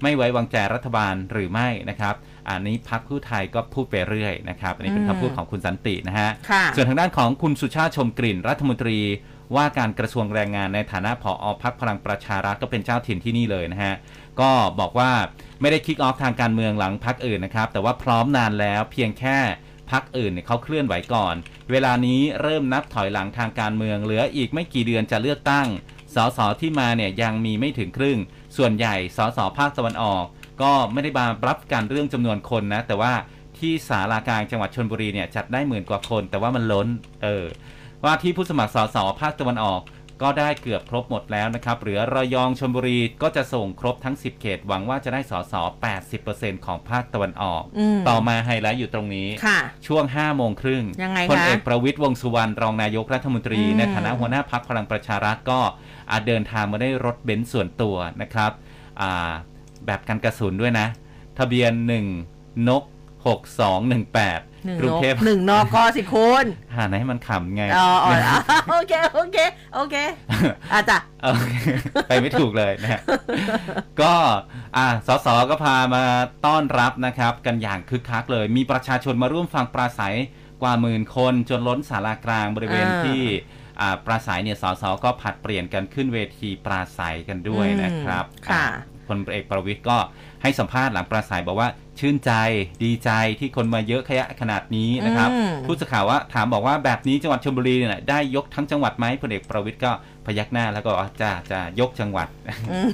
[0.03, 2.15] ไม่ไว้วางใจรัฐบาลหรือไม่นะครับ
[2.49, 8.99] อันนี้พักผู้ไทยก็พูดไปเรื่อยนะครับ อันนี้เป็นอืมคำพูดของคุณสันตินะฮะค่ะส่วนทางด้านของคุณสุชาติชมกลิ่นรัฐมนตรี
[9.57, 13.95] ว่าการกระทรวงแรงงานในฐานะผอพักพลังประชารัฐก็เป็นเจ้าถิ่นที่นี่เลยนะฮะ
[14.41, 15.11] ก็บอกว่า
[15.61, 19.39] ไม่ได้คิกออฟทางการเมืองหลังพักอื่นนะครับ แต่ว่าพร้อมนานแล้วเพียงแค่
[19.91, 21.35] พักอื่นเนี่ยเขาเคลื่อนไหวก่อน
[21.71, 25.69] เวลานี้เริ่มนับถอยหลังทางการเมืองเหลืออีกไม่กี่เดือนจะเลือกตั้ง
[26.15, 28.19] สสที่มาเนี่ยยังมีไม่ถึงครึ่ง
[28.57, 30.25] ส่วนใหญ่สสภาคตะวันออก
[30.63, 33.13] ก็ไม่ได้มารับการเรื่องจำนวนคนนะ แต่ว่า
[33.59, 36.89] ที่สารากลางจังหวัดชนบุรีเนี่ยจัดได้หมื่นกว่าคน แต่ว่ามันล้น
[37.23, 37.45] เออ
[38.05, 39.83] ว่าที่ผู้สมัครสสภาคตะวันออก
[40.25, 45.55] ก็ได้เกือบครบหมดแล้วนะครับ เหลือระยองชนบุรีก็จะส่งครบทั้ง 10 เขต หวังว่าจะได้สส
[46.11, 55.88] 80%ของภาคตะวันออกอืมต่อมาไฮไลท์อยู่ตรงนี้ค่ะช่วง 5 โมงครึ่งยังไงพลคะเอกประวิตยวงษ์สุวรรณรองนายกรัฐมนตรีอืมในฐานะหัวหน้าพักพลังประชารัฐก็อา
[56.27, 58.51] เดินทางมาได้รถเบนซ์ส่วนตัวนะครับ
[59.01, 59.31] อ่า
[59.87, 60.87] แบบกันกระสุนด้วยนะ
[61.39, 61.73] ทะเบียน
[62.21, 64.05] 1 นก 6218หนึ่ง
[64.81, 66.45] กรุงนกเทพหนึ่งนกอสิคุณ
[66.75, 68.37] หาไหนให้มันขำไงอ๋ออ๋ออ๋อ
[68.71, 69.39] โอเค โอเค
[69.75, 69.97] โอเค
[70.73, 71.55] อาจ้ะโอเค
[72.09, 73.01] ไปไม่ถูกเลยนะฮะ
[74.01, 74.15] ก็
[74.77, 76.05] อ่าสสก็พามา
[76.47, 80.17] ต้อนรับนะครับ กันอย่างคึกคักเลย มีประชาชนมาร่วมฟังปราศัย
[80.63, 83.58] กว่าหมื่นคนจนล้นศาลากลางบริเวณอ่าที่อ่า
[84.07, 88.64] ปราศัยเนี่ยสสก็ผัดเปลี่ยนกันขึ้นเวทีปราศัยกันด้วยนะครับอืมค่ะอ่า
[89.09, 89.99] พลเอกประวิทย์ก็
[90.43, 91.68] ให้สัมภาษณ์หลังปราศัยบอกว่า
[91.99, 92.33] ชื่นใจ
[92.85, 93.11] ดีใจ
[93.41, 99.93] ที่คนมาเยอะขยะขนาดนี้นะครับอืมผู้สื่อข่าวว่าถามบอกว่าแบบนี้จังหวัดชลบุรีเนี่ยได้ยกทั้งจังหวัดไหมพลเอกประวิทย์ก็
[100.29, 102.29] พยักหน้าแล้วก็ว่าจะจะยกจังหวัด
[102.70, 102.89] อืม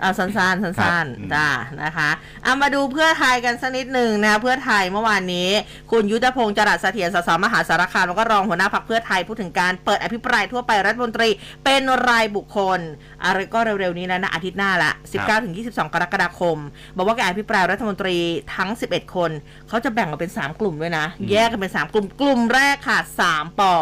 [0.00, 1.46] เอาสั้นๆสั้นครับๆจ้า
[1.82, 2.10] นะคะ
[2.44, 5.48] เอามาดูเพื่อไทยกันสักนิดหนึ่งนะเพื่อไทยเมื่อวานนี้
[5.90, 11.28] คุณยุทธพงศ์จรัสเสถียรสสมหาสารคามแล้วก็รองหัวหน้าพักเพื่อไทยพูดถึงการเปิดอภิปรายทั่วไปรัฐมนตรี
[11.64, 12.80] เป็นรายบุคคล
[13.24, 16.58] อะไรก็เร็วๆนี้แล้วนะอาทิตย์หน้าละ 19ถึง22 กรกฎาคม
[16.96, 18.16] บอกว่าการอภิปรายรัฐมนตรี
[18.56, 19.30] ทั้ง 11 คน
[19.68, 22.98] เขาจะแบ่งออกเป็น 3 กลุ่มด้วยนะ แยกกันเป็น 3 กลุ่ม กลุ่มแรกค่ะ
[23.28, 23.74] 3ปอ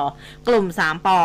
[0.49, 1.21] กลุ่ม 3ปอ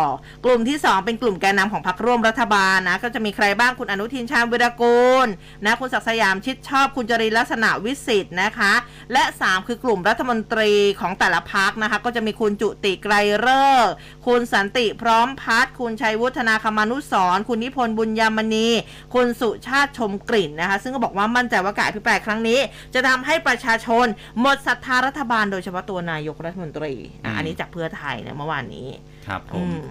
[0.45, 5.27] กลุ่มที่ 2 เป็นกลุ่มแกนนำของพรรคร่วมรัฐบาลนะ ก็จะมีใครบ้างคุณอนุทินชาญวิรกูล
[5.65, 8.73] นะคุณศักดิ์สยามชิดชอบคุณจรินลักษณะวิสิทธิ์นะคะ
[9.13, 13.93] และ 3 คือกลุ่มรัฐมนตรีของแต่ละพักนะคะ ก็จะมีคุณจุติไกรเลิกษ์
[14.27, 18.67] คุณสันติพร้อมพัฒน์คุณชัยวุฒิธนาคมานุสรณ์คุณนิพนธ์บุญยามณี
[19.13, 22.59] คุณสุชาติชมกลิ่นนะคะ ซึ่งก็บอกว่ามั่นใจว่าการอภิปรายครั้งนี้
[22.93, 24.05] จะทำให้ประชาชน
[24.39, 26.93] หมดศรัทธารัฐบาลโดยเฉพาะตัวนายกรัฐมนตรี
[27.23, 28.87] อะอันนี้จากเพื่อไทยนะเมื่อวานนี้
[29.27, 29.83] ครับผอืมม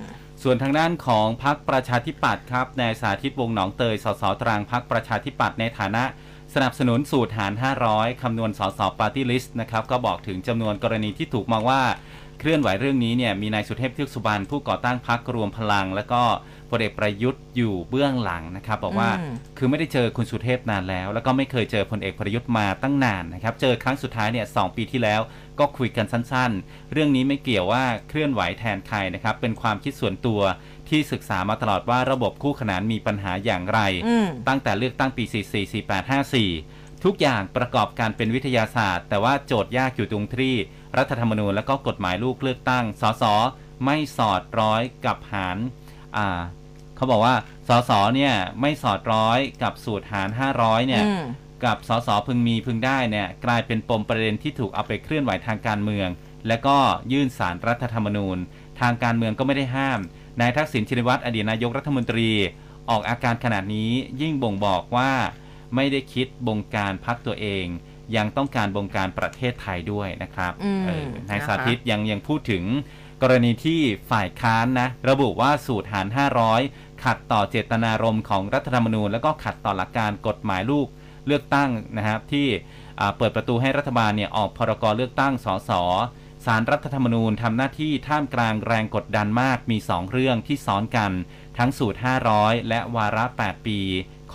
[0.42, 6.04] ส่วนทางด้านของพรรคประชาธิปัตย์ครับนายสาธิตวงศ์หนองเตย สสตรังพรรคประชาธิปัตย์ในฐานะ
[6.54, 7.52] สนับสนุนสูตรหาร
[7.88, 11.82] 500 คำนวณสสปาร์ตี้ลิสต์นะครับ ก็บอกถึงจำนวนกรณีที่ถูกมองว่า
[12.38, 16.22] เคลื่อนไหวเรื่องนี้เนี่ยมีนายสุเทพเทือกสุบรรณผู้ก่อตั้งพักรวมพลัง แล้วก็
[16.70, 25.20] พลเอกประยุทธ์อยู่เบื้องหลังนะครับบอกว่าอืมคือไม่ได้เจอคุณสุเทพนานแล้ว แล้วก็ไม่เคยเจอพลเอกประยุทธ์มาตั้งนานนะครับเจอครั้งสุดท้ายเนี่ยสปีที่แล้ว
[25.58, 30.40] ก็คุยกันสั้นๆ เรื่องนี้ไม่เกี่ยวว่าเคลื่อนไหวแทนใครนะครับเป็นความคิดส่วนตัว
[30.88, 36.10] ที่ศึกษามาตลอดว่าระบบคู่ขนานมีปัญหาอย่างไรอืมตั้งแต่เลือกตั้งปี 44 48
[36.52, 40.56] 54 ทุกอย่างประกอบการเป็นวิทยาศาสตร์ แต่ว่าโจทย์ยากอยู่ตรงที่
[40.96, 43.24] รัฐธรรมนูญและก็กฎหมายลูกเลือกตั้ง สส
[43.84, 45.58] ไม่สอดร้อยกับหาร
[46.16, 46.40] อ่า
[46.96, 47.34] เขาบอกว่า
[47.68, 50.28] สสเนี่ยไม่สอดร้อยกับสูตรหาร
[50.58, 51.24] 500 เนี่ย อืม
[51.64, 56.08] กับสสพึงมีพึงได้เนี่ยกลายเป็นปมประเด็นที่ถูกเอาไปเคลื่อนไหวทางการเมือง
[56.48, 56.76] และก็
[57.12, 58.38] ยื่นสารรัฐธรรมนูญ
[58.80, 60.00] ทางการเมืองก็ไม่ได้ห้าม
[60.40, 62.30] นายทักษิณชินวัตรอดีตนายกรัฐมนตรี
[62.90, 65.12] ออกอาการขนาดนี้ยิ่งบ่งบอกว่า
[65.74, 67.64] ไม่ได้คิดบงการพักตัวเอง
[68.16, 72.64] ยังต้องการบงการประเทศไทยด้วยนะครับอืมเออนายนะคะสาธิตยังยังพูดถึง
[73.22, 73.80] กรณีที่
[74.10, 76.06] ฝ่ายค้านนะระบุว่าสูตรหาร
[76.54, 80.86] 500 ขัดต่อเจตนารมณ์ของรัฐธรรมนูญ และก็ขัดต่อหลักการกฎหมายลูก
[81.26, 82.48] เลือกตั้งนะครับที่
[83.00, 85.70] อ่าเปิดประตูให้รัฐบาลเนี่ยออกพรกเลือกตั้งสส
[86.46, 91.12] สารรัฐธรรมนูญทำหน้าที่ท่ามกลางแรงกดดันมากมี 2 เรื่องที่ซ้อนกัน
[91.58, 91.98] ทั้งสูตร
[92.32, 93.80] 500 และวาระ 8 ปี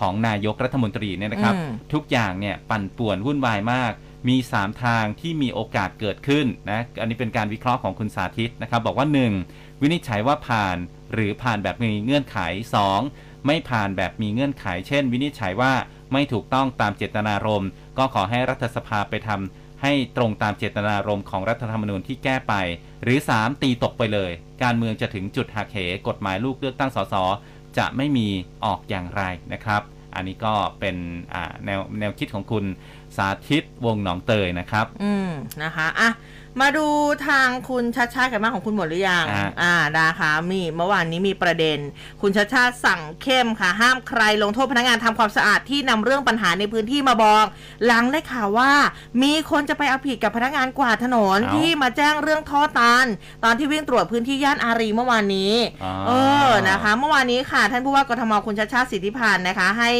[0.00, 3.92] ของนายกรัฐมนตรีเนี่ยนะครับอืมทุกอย่างเนี่ยปั่นป่วนวุ่นวายมาก
[4.28, 9.06] มี 3 ทางที่มีโอกาสเกิดขึ้นนะอันนี้เป็นการวิเคราะห์ของคุณสาธิตนะครับ บอกว่า
[9.44, 9.82] 1.
[9.82, 10.76] วินิจฉัยว่าผ่าน
[11.12, 12.38] หรือผ่านแบบมีเงื่อนไข
[12.94, 13.46] 2.
[13.46, 15.72] ไม่ผ่านแบบมีเงื่อนไข เช่น วินิจฉัยว่า
[16.12, 22.54] ไม่ถูกต้องตามเจตนารมณ์ ก็ขอให้รัฐสภาไปทำให้ตรงตามเจตนารมณ์ของรัฐธรรมนูญที่แก้ไป
[23.02, 23.62] หรือ 3.
[23.62, 24.30] ตีตกไปเลย
[24.62, 25.78] การเมืองจะถึงจุดหักเห
[26.08, 27.14] กฎหมายลูกเลือกตั้งสส
[27.78, 28.26] จะไม่มี
[28.64, 29.22] ออกอย่างไร
[29.52, 29.82] นะครับ
[30.14, 30.96] อันนี้ก็เป็น
[31.64, 32.64] แนวแนวคิดของคุณ
[33.16, 35.30] สาธิตวงหนองเตยนะครับ อืม
[35.62, 36.10] นะคะอะ
[36.60, 36.86] มาดู
[37.28, 41.78] ทางคุณชัดชาติกันบ้างของคุณหมดหรือยัง อ่า อ่านะคะมีเมื่อวานนี้มีประเด็น
[42.22, 47.46] คุณชัดชาติสั่งเข้มค่ะ ห้ามใครลงโทษพนักงานทำความสะอาดที่นำเรื่องปัญหาในพื้นที่มาบอก
[47.86, 48.72] หลังได้ข่าวว่า
[49.22, 53.06] มีคนจะไปเอาผิดกับพนักงานกวาดถนนเอ้า ที่มาแจ้งเรื่องท่อตัน
[53.44, 55.52] ตอนที่วิ่งตรวจพื้นที่ย่านอารีเมื่อวานนี้
[55.84, 56.10] อ๋อเอ
[56.46, 59.90] อ นะคะ เมื่อวานนี้ค่ะ ท่านผู้ว่ากทมคุณชาติชาติสิทธิพันธ์นะคะ ให้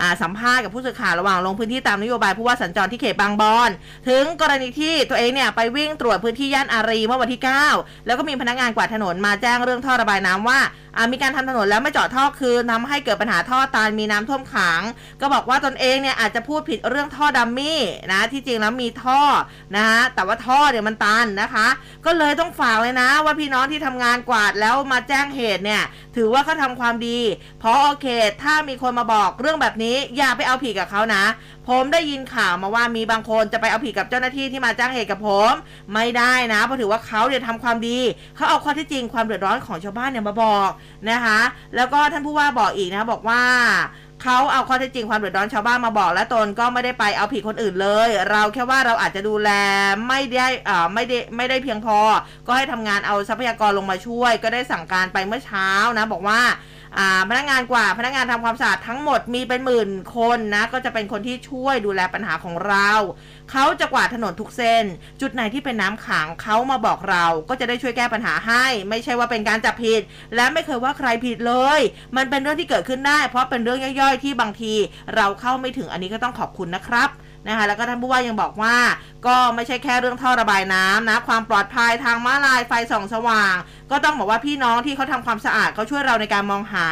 [0.00, 3.70] อ่าสัมภาษณ์กับผู้สื่อข่าวระหว่างลงพื้นที่ตามนโยบายผู้ว่าสัญจรที่เขตบางบอน
[4.08, 7.40] ถึงกรณีที่ตัวเองเนี่ยไปวิ่งตรวจพื้นที่ย่านอารีเมื่อวันที่
[7.72, 10.60] 9 แล้วก็มีพนักงานกวาดถนนมาแจ้งเรื่องท่อระบายน้ำว่า
[10.96, 14.80] อ่ามีการทำถนนแล้วไม่เจาะท่อคืนทำให้เกิดปัญหาท่อตันมีน้ำท่วมขัง
[15.20, 17.80] ก็บอกว่าตนเองเนี่ยอาจจะพูดผิดเรื่องท่อดัมมี่
[18.12, 19.22] นะที่จริงแล้วมีท่อ
[19.76, 21.66] นะฮะแต่ว่าท่อเนี่ยมันตันนะคะ
[22.06, 25.82] ก็เลยต้องฝากเลยนะ ว่าพี่น้องที่ทำงานกวาดแล้วมาแจ้งเหตุเนี่ย
[26.16, 27.18] ถือว่าเขาทำความดี
[27.60, 28.06] เพราะโอเค
[28.42, 31.24] ถ้ามีคนมาบอกเรื่องแบบนี้อย่าไปเอาผิดกับเขานะ
[31.70, 35.50] ผมได้ยินข่าวมาว่ามีบางคนจะไปเอาผิดกับเจ้าหน้าที่ที่มาจ้างเหตุกับผม
[35.94, 37.98] ไม่ได้นะเพราะถือว่าเขาเนี่ยทำความดี
[38.36, 40.70] เขาเอาข้อที่จริงความเดือดร้อนของชาวบ้านเนี่ยมาบอก
[41.10, 41.40] นะคะ
[41.76, 43.42] แล้วก็ท่านผู้ว่าบอกอีกนะบอกว่า
[44.22, 49.50] เขาเอาข้อเท็จจริงความเดือดร้อนชาวบ้านมาบอกและตนก็ไม่ได้ไปเอาผิดคนอื่นเลย เราแค่ว่าเราอาจจะดูแล
[50.08, 51.98] ไม่ได้อ่อไม่ได้ไม่ได้เพียงพอ
[52.46, 55.68] ก็ให้ทำงานเอาทรัพยากรลงมาช่วย ก็ได้สั่งการไปเมื่อเช้า
[55.98, 56.40] นะ บอกว่า
[57.28, 62.90] พนักงานกว่าพนักงานทำความสะอาดทั้งหมดมีเป็นหมื่นคนนะก็จะเป็นคนที่ช่วยดูแลปัญหาของเรา
[63.50, 64.84] เขาจะกวาดถนนทุกเส้น
[65.20, 70.00] จุดไหนที่เป็นน้ำขังเขามาบอกเราก็จะได้ช่วยแก้ปัญหาให้ ไม่ใช่ว่าเป็นการจับผิด
[70.34, 71.80] และไม่เคยว่าใครผิดเลย
[72.16, 74.74] มันเป็นเรื่องที่เกิดขึ้นได้ เพราะเป็นเรื่องย่อยๆ ที่บางที
[75.16, 77.10] เราเข้าไม่ถึงอันนี้ก็ต้องขอบคุณนะครับ
[77.46, 78.76] นะคะแล้วก็ท่านผู้ว่ายังบอกว่า
[79.26, 83.54] ก็ไม่ใช่แค่เรื่องท่อระบายน้ำนะ ความปลอดภัยทางม้าลายไฟส่องสว่าง
[83.90, 86.86] ก็ต้องบอกว่าพี่น้องที่เขาทำความสะอาดเขาช่วยเราในการมองหา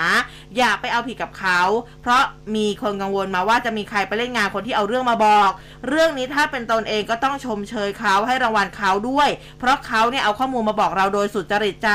[0.56, 1.60] อย่าไปเอาผิดกับเขา
[2.02, 2.22] เพราะ
[2.56, 5.50] มีคนกังวลมาว่าจะมีใครไปเล่นงานคนที่เอาเรื่องมาบอก
[5.88, 9.28] เรื่องนี้ถ้าเป็นตนเองก็ต้องชมเชยเขาให้รางวัลเขาด้วย
[9.58, 11.90] เพราะเขาเนี่ยเอาข้อมูลมาบอกเราโดยสุจริตใจ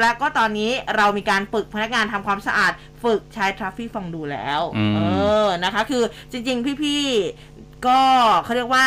[0.00, 2.72] และก็ตอนนี้เรามีการฝึกพนักงานทำความสะอาด
[3.04, 5.00] ฝึกใช้ทราฟฟี่ฟองดูแล้วอืมเอ
[5.44, 7.47] อนะคะ คือจริง ๆ พี่ๆ
[7.86, 8.00] ก็
[8.44, 8.86] เขาเรียกว่า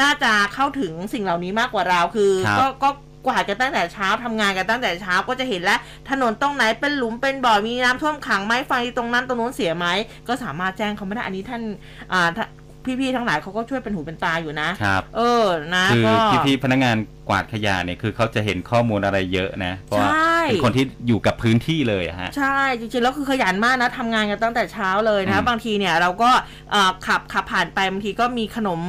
[0.00, 2.90] น่าจะเข้าถึงสิ่งเหล่านี้มากกว่าเราคือครับก็ก็
[3.26, 5.80] กวาดกันตั้งแต่เช้าทำงานกันตั้งแต่เช้าก็จะเห็นแล้ว
[6.10, 9.86] ถนนตรงไหนเป็นหลุมเป็นบ่อมีน้ำท่วมขังไหมไฟตรงนั้นตรงนู้นเสียไหม
[10.28, 11.62] ก็สามารถแจ้งเขาไม่ได้อันนี้ท่าน
[12.12, 12.48] อ่าท่าน
[13.00, 16.14] พี่ๆทั้งหลายเขาก็ช่วยเป็นหูเป็นตาอยู่นะ ครับ เออนะคือก็
[16.46, 16.96] พี่ๆพนักงาน
[17.28, 26.30] กวาดขยะเนี่ยคือเขาจะเห็นข้อมูลอะไรเยอะนะ เพราะว่าใช่ เป็นคนที่อยู่กับพื้นที่เลยอะฮะ ใช่จริงๆแล้วคือขยันมากนะทำงานกันตั้งแต่เช้าเลยอืนะมบางทีเนี่ยเราก็
[26.70, 28.80] เอ่อขับขับผ่านไปบางทีก็มีขนม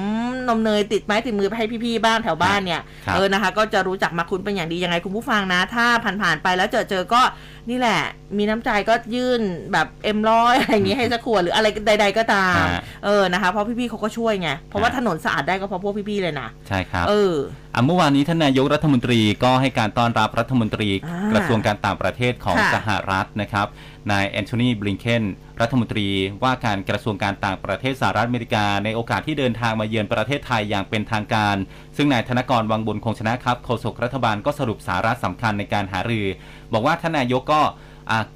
[0.47, 5.85] นมเนยติดไม้ติดมือไปให้พี่ๆบ้านแถวบ้านเนี่ยครับ เออนะคะ ก็จะรู้จักมาคุณเป็นอย่างดียังไงคุณผู้ฟังนะ ถ้า
[6.21, 7.21] ผ่านๆไปแล้วเจอเจอก็
[7.69, 8.01] นี่แหละ
[8.37, 9.41] มีน้ำใจก็ยื่น
[9.73, 17.33] แบบเอ็มร้อยอะไรอย่างงี้ให้สักขวดหรืออะไรใด ๆ ก็ตามฮะเออนะคะ เพราะพี่ๆเขาก็ช่วยไง เพราะว่าฮะถนนสะอาดได้ก็เพราะพวกพี่ๆเลยนะใช่ครับเออ
[17.73, 23.67] อะเมื่อวานนี้ท่านนายกรัฐมนตรีก็ให้การต้อนรับรัฐมนตรีอ่ากระทรวงการต่างประเทศของค่ะสหรัฐนะครับ
[24.11, 25.23] นายแอนโทนีบลิงเคน
[25.61, 26.07] รัฐมนตรี
[26.43, 31.55] ว่าการกระทรวงการต่างประเทศสหรัฐอเมริกา ในโอกาสที่เดินทางมาเยือนประเทศไทยอย่างเป็นทางการ
[31.97, 36.27] ซึ่งนายธนกรวังบุญคงชนะครับโฆษกรัฐบาลก็สรุปสาระสำคัญในการหารือ
[36.73, 37.61] บอกว่าท่านนายกก็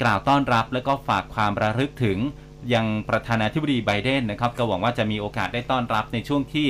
[0.01, 2.17] กล่าวต้อนรับ และก็ฝากความระลึกถึง
[2.74, 6.67] ยังประธานาธิบดีไบเดนนะครับก็หวังว่าจะมีโอกาสได้ต้อนรับในช่วงที่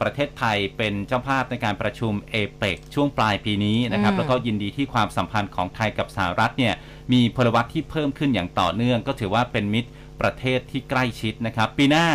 [0.00, 6.74] ประเทศไทยเป็นเจ้าภาพในการประชุมเอเปกช่วงปลายปีนี้นะครับอืมแล้วก็ยินดีที่ความสัมพันธ์ของไทยกับสหรัฐเนี่ย
[7.12, 12.08] มีพลวัตที่เพิ่มขึ้นอย่างต่อเนื่อง ก็ถือว่าเป็นมิตรประเทศที่ใกล้ชิดนะครับ ปีหน้า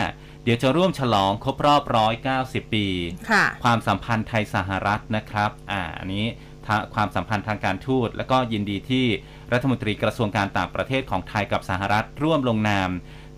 [0.44, 1.84] เดี๋ยวจะร่วมฉลองครบรอบ
[2.28, 2.86] 190ปี
[3.32, 6.26] ค่ะความสัมพันธ์ไทยสหรัฐนะครับอ่าอันนี้
[6.66, 9.06] ทาความสัมพันธ์ทางการทูต แล้วก็ยินดีที่
[9.54, 12.90] รัฐมนตรีกระทรวงการต่างประเทศของไทยกับสหรัฐ ร่วมลงนาม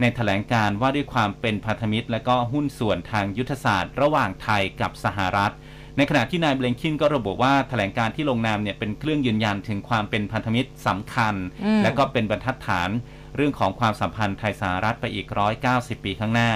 [0.01, 5.53] ในแถลงการว่าด้วยความเป็นพันธมิตร และก็หุ้นส่วนทางยุทธศาสตร์ ระหว่างไทยกับสหรัฐ
[5.97, 11.35] ในขณะที่นายเบลงคินก็ระบุว่าแถลงการที่ลงนามเนี่ยเป็นเครื่องยืนยันถึงความเป็นพันธมิตรสำคัญ
[11.65, 12.89] อืมและก็เป็นบรรทัดฐาน
[13.35, 15.27] เรื่องของความสัมพันธ์ไทยสหรัฐไปอีก
[15.65, 16.51] 190 ปีข้างหน้า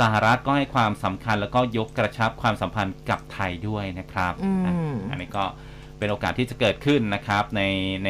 [0.00, 4.72] สหรัฐก็ให้ความสำคัญแล้วก็ยกกระชับความสัมพันธ์กับไทยด้วยนะครับอืมอะ
[5.10, 5.44] อันนี้ก็
[5.98, 7.62] เป็นโอกาสที่จะเกิดขึ้นนะครับใน
[8.04, 8.08] ใน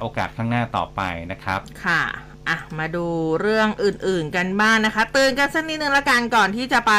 [0.00, 1.00] โอกาสข้างหน้าต่อไป
[1.32, 2.02] นะครับ ค่ะ
[2.48, 3.06] อะมาดู
[3.40, 6.92] เรื่องอื่นๆกันบ้างนะคะเตือนกันสักนิดนึงละกันก่อนที่จะไป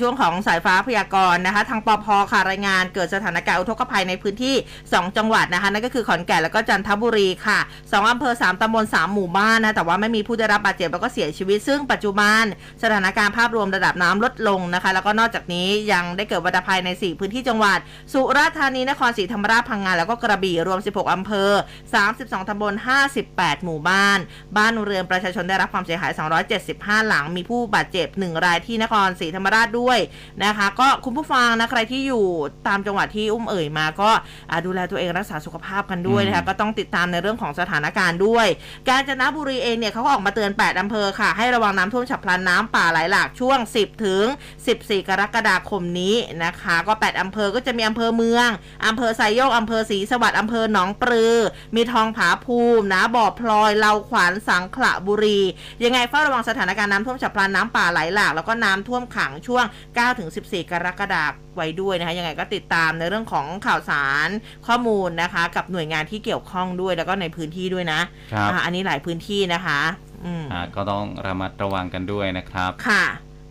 [0.00, 4.54] ช่วงของสายฟ้าพยากรณ์นะคะ ทางปพค่ะรายงานเกิดสถานการณ์อุทกภัยในพื้นที่
[4.86, 12.42] 2 จังหวัดนะคะนั่นก็คือขอนแก่นแล้วก็จันทบุรีค่ะ 2อำเภอ 3ตำบล3หมู่บ้านนะแต่ว่าไม่มีผู้ได้รับบาดเจ็บแล้วก็เสียชีวิต ซึ่งปัจจุบัน
[12.82, 17.78] สถานการณ์ภาพรวมระดับน้ำลดลงนะคะ แล้วก็นอกจากนี้ยังได้เกิดวัฏภัยใน 4 พื้นที่จังหวัด
[18.12, 21.50] สุราษฎร์ธานีนครศรีธรรมราชพังงาแล้วก็กระบี่รวม 16อำเภอ
[22.00, 22.74] 32ตำบล
[23.18, 24.18] 58 หมู่บ้าน
[24.56, 26.12] บ้านเรือนประชาชนได้รับความเสียหาย
[26.60, 29.98] 275 หลัง มีผู้บาดเจ็บ 1 รายที่นครศรีธรรมราชด้วย
[30.44, 32.24] นะคะ ก็คุณผู้ฟังนะใครที่อยู่
[32.68, 34.10] ตามจังหวัดที่อุ้มเอ่ยมาก็
[34.50, 38.46] อ่าดูแลตัวเองรักษาสุขภาพกันด้วยนะคะก็ต้องติดตามในเรื่องของสถานการณ์ด้วย
[38.88, 44.24] กาญจนบุรีเองเนี่ยเขาก็ออกมาเตือน 8 อำเภอค่ะ ให้ระวังน้ำท่วมฉับพลันน้ำป่าไหลหลากช่วง 10 ถึง
[44.66, 48.48] 14 กรกฎาคมนี้นะคะ ก็ 8 อำเภอก็จะมีอำเภอเมือง
[48.86, 51.36] อำเภอไซโยกอำเภอศรีสวัสดิ์อำเภอหนองปลือ
[51.74, 55.40] มีทองผาภูมินะบ่อพลอยเลาขวานสังขละบุรี
[55.84, 64.28] ยังไงเฝ้าระวังสถานการณ์น้ำท่วมฉับพลันน้ำป่าไหลหลาก แล้วก็น้ำท่วมขังช่วง9ถึง14 กรกฎาคมไว้ด้วยนะคะ ยังไงก็ติดตามในเรื่องของข่าวสาร
[64.66, 68.00] ข้อมูลนะคะ กับหน่วยงานที่เกี่ยวข้องด้วยแล้วก็ในพื้นที่ด้วยนะ
[68.32, 69.80] ครับอ่าอันนี้หลายพื้นที่นะคะ
[70.24, 73.04] อืมอ่าก็ต้องระมัดระวังกันด้วยนะครับ ค่ะ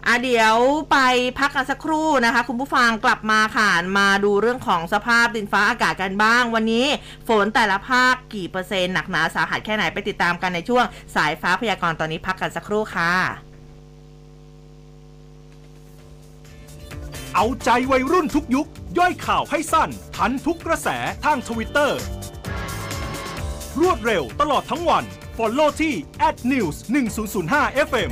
[0.10, 0.58] อะเดี๋ยว
[0.92, 0.98] ไป
[1.40, 6.86] พักกันสักครู่นะคะ คุณผู้ฟังกลับมาค่ะมาดูเรื่องของสภาพดินฟ้าอากาศกันบ้าง วันนี้
[7.28, 10.86] ฝนแต่ละภาคกี่เปอร์เซ็นต์หนักหนาสาหัสแค่ไหนไปติดตามกันในช่วง
[11.16, 13.12] สายฟ้าพยากรณ์ตอนนี้พักกันสักครู่ค่ะ
[17.36, 20.90] เอาใจวัยรุ่นทุกยุค ย่อยข่าวให้สั้น ทันทุกกระแส
[21.26, 22.00] ทางทวิตเตอร์
[23.80, 25.06] รวดเร็วตลอดทั้งวัน
[25.38, 25.94] Follow ที่
[26.52, 26.76] @news
[27.30, 28.12] 1005 FM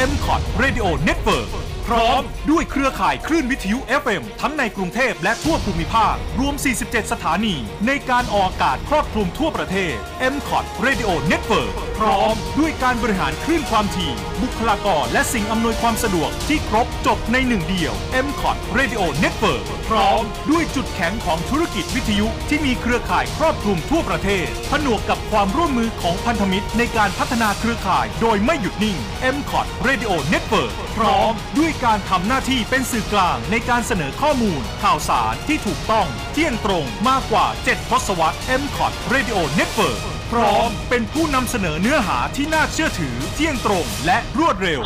[0.00, 7.54] m c o t Radio Network พร้อมด้วยเครือข่ายคลื่นวิทยุ FM ทั้งในกรุงเทพและทั่วภูมิภาค รวม 47 สถานี
[7.86, 9.94] ในการออกอากาศครอบคลุมทั่วประเทศ
[10.32, 14.12] m c o t Radio Network พพร้อมด้วยการบริหารคลื่นความถี่
[14.42, 17.92] บุคลากรและสิ่งอำนวยความสะดวกที่ครบจบในหนึ่งเดียว
[18.26, 28.96] m c o t Radio Network พร้อมด้วยจุดแข็งของธุรกิจวิทยุที่มีเครือข่ายครอบคลุมทั่วประเทศ ผนวกกับความร่วมมือของพันธมิตรในการพัฒนาเครือข่าย โดยไม่หยุดนิ่ง
[29.34, 38.92] m c o t Radio Network พร้อมด้วยการทำหน้าที่เป็นสื่อกลางในการเสนอข้อมูล ข่าวสารที่ถูกต้อง เที่ยงตรงมากกว่า 7 ทศวรรษ m c o t
[39.12, 40.00] Radio Network
[40.32, 44.82] พร้อมเป็นผู้นำเสนอเนื้อหาที่น่าเชื่อถือ เที่ยงตรงและรวดเร็ว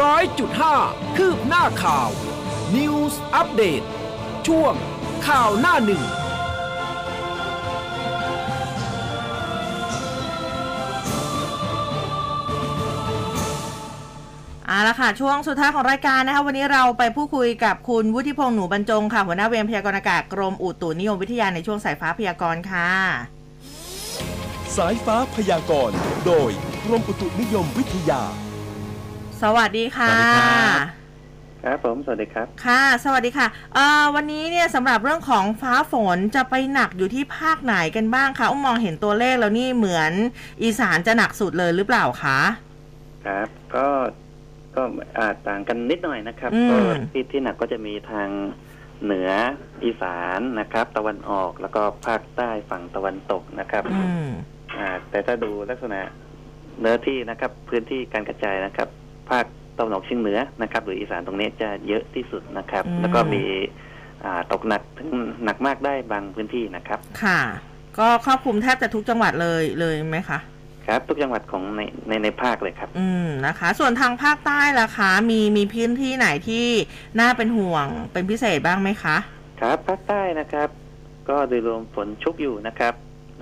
[0.00, 0.76] ร้อยจุดห้า
[1.16, 2.10] คืบหน้าข่าว
[2.76, 3.86] News Update
[4.46, 4.74] ช่วง
[5.26, 6.02] ข่าวหน้าหนึ่ง
[14.74, 22.90] เอาละค่ะ ช่วงสุดท้ายของรายการนะคะ วันนี้เราไปพูดคุยกับคุณวุฒิพงษ์หนูบรรจงค่ะ หัวหน้าเวรพยากรณ์อากาศกรมอุตุนิยมวิทยาในช่วงสายฟ้าพยากรณ์ค่ะ
[24.76, 25.96] สายฟ้าพยากรณ์
[26.26, 26.50] โดย
[26.84, 28.22] กรมอุตุนิยมวิทยา
[29.42, 30.86] สวัสดีค่ะ สวัสดีครับ
[31.64, 40.12] ครับผมสวัสดีครับ ค่ะ สวัสดีค่ะเอ่อวันนี้เนี่ยสำหรับเรื่องของฟ้าฝนจะไปหนักอยู่ที่ภาคไหนกันบ้างคะอุ้มมองเห็นตัวเลขแล้วนี่เหมือน
[40.62, 42.40] อีสานจะหนักสุดเลยหรือเปล่าคะ
[43.26, 43.86] ครับ ก็
[44.76, 44.82] ก็
[45.18, 46.76] อาจต่างกันนิดหน่อยนะครับอืม ก็
[47.12, 48.28] ที่ที่หนักก็จะมีทาง
[49.04, 49.30] เหนือ
[49.84, 54.28] อีสานนะครับ ตะวันออกแล้วก็ภาคใต้ฝั่งตะวันตกนะครับอืม
[54.76, 56.00] อ่าแต่ถ้าดูลักษณะ
[56.80, 58.88] เนื้อที่นะครับ พื้นที่การกระจายนะครับ
[59.30, 59.44] ภาค
[59.78, 63.44] ตะวันออกเฉียงเหนือนะครับ หรืออีสานตรงนี้จะเยอะที่สุดนะครับ อืม แล้วก็มี
[64.24, 65.10] อ่าตกหนักถึง
[65.44, 67.40] หนักมากได้บางพื้นที่นะครับ ค่ะ
[67.98, 70.38] ก็ครอบคลุมแทบจะทุกจังหวัดเลยเลยไหมคะ
[70.86, 76.66] ครับ ทุกจังหวัดของในในในภาคเลยครับ อืมนะคะ ส่วนทางภาคใต้ล่ะคะ มีมีพื้นที่ไหนที่
[77.20, 79.16] น่าเป็นห่วงเป็นพิเศษบ้างไหมคะ
[79.60, 80.68] ครับภาคใต้นะครับ
[81.28, 82.94] ก็โดยรวมฝนชุกอยู่นะครับ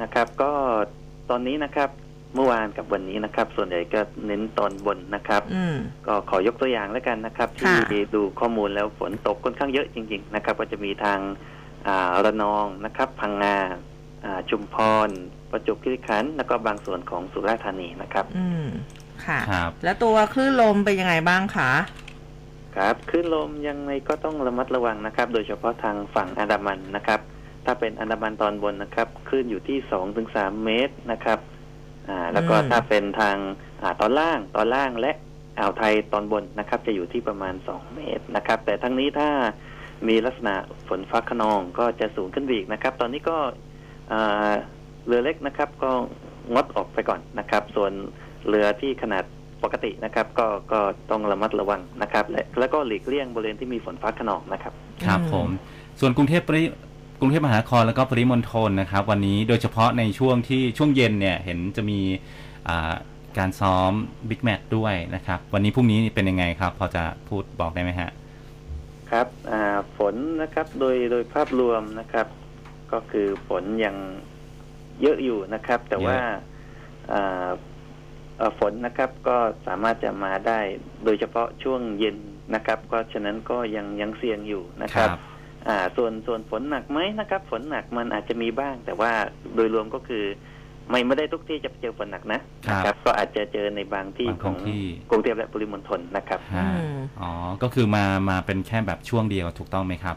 [0.03, 0.53] นะครับ ก็
[1.31, 1.89] ตอนนี้นะครับ
[2.35, 5.77] เมื่อวานกับวันนี้นะครับ ส่วนใหญ่ก็เน้นตอนบนนะครับอืม
[6.07, 11.19] ก็ขอยกตัวอย่างแล้วกันนะครับค่ะที่ดูข้อมูลแล้วฝนตกค่อนข้างเยอะจริง ๆ นะครับ ก็จะมีทาง
[11.87, 13.57] อ่าระนองนะครับ พังงา
[14.25, 14.77] อ่าชุมพ
[15.07, 15.11] ร
[15.53, 18.67] ประจวบคีรีขันธ์แล้วก็บางส่วนของสุราษฎร์ธานีนะครับ อืม
[19.27, 21.73] ค่ะ ครับ แล้วตัวคลื่นลมเป็นยังไงบ้างคะ
[22.77, 27.21] ครับคลื่นลมยังไงก็ต้องระมัดระวังนะครับ โดยเฉพาะทางฝั่งอันดามันนะครับ
[27.67, 31.39] ถ้าเป็นอันดามันตอนบนนะครับคลื่นอยู่ที่สองถึงสามเมตรนะครับ
[32.09, 33.37] อ่า แล้วก็อืมถ้าเป็นทาง
[33.83, 35.13] อ่าตอนล่างตอนล่างและ
[35.59, 39.31] อ่าวไทยตอนบนนะครับ จะอยู่ที่ประมาณสองเมตรนะครับ แต่ทั้งนี้ถ้า
[40.09, 40.55] มีลักษณะ
[40.89, 43.37] ฝนฟ้าขนองก็จะสูงขึ้นไปอีกนะครับ ตอนนี้ก็
[44.13, 44.53] อ่า
[45.07, 45.91] เรือเล็กนะครับ ก็
[46.53, 47.93] งดออกไปก่อนนะครับ ส่วน
[48.49, 49.25] เรือที่ขนาด
[49.63, 50.81] ปกตินะครับ ก็ก็
[51.11, 54.73] ต้องระมัดระวังนะครับ และแล้วก็หลีกเลี่ยงบริเวณที่มีฝนฟ้าขนองนะครับ
[55.07, 55.49] ครับอืมผม
[56.01, 56.63] ส่วนกรุงเทพปริ
[57.21, 62.01] กรุงเทพมหานครแล้วก็ปริมณฑลนะครับ วันนี้โดยเฉพาะในช่วงที่ช่วงเย็นเนี่ยเห็นจะมี
[62.69, 62.93] อ่า
[63.39, 63.93] การซ้อม
[64.29, 68.11] บิ๊กแมตช์ด้วยนะครับ วันนี้พรุ่งนี้เป็นยังไงครับ พอจะพูดบอกได้ไหมฮะ
[69.11, 69.63] ครับอ่า
[69.97, 72.27] ฝนนะครับโดยโดยภาพรวมนะครับ
[72.93, 73.97] ก็คือฝนยัง
[75.03, 76.19] เยอะอยู่นะครับ แต่ว่า
[77.13, 77.49] อ่า
[78.39, 79.37] เอ่อฝนนะครับก็
[79.67, 80.59] สามารถจะมาได้
[81.05, 82.17] โดยเฉพาะช่วงเย็น
[82.55, 85.19] นะครับ ก็ฉะนั้นก็ยังยังเสี่ยงอยู่นะครับครับ
[85.69, 89.13] อ่า ส่วนส่วนฝนหนักไหมนะครับ ฝนหนักมันอาจจะมีบ้าง แต่ว่า
[89.55, 90.25] โดยรวมก็คือ
[90.91, 97.31] ไม่ไม่ได้ทุกที่จะเจอฝนหนักนะครับนะครับก็อาจจะเจอในบางที่บางของพื้นที่กรุงเทพและปริมณฑลนะครับฮะอืมอ๋อ
[97.63, 100.17] ก็คือมามาเป็นแค่แบบช่วงเดียวถูกต้องไหมครับ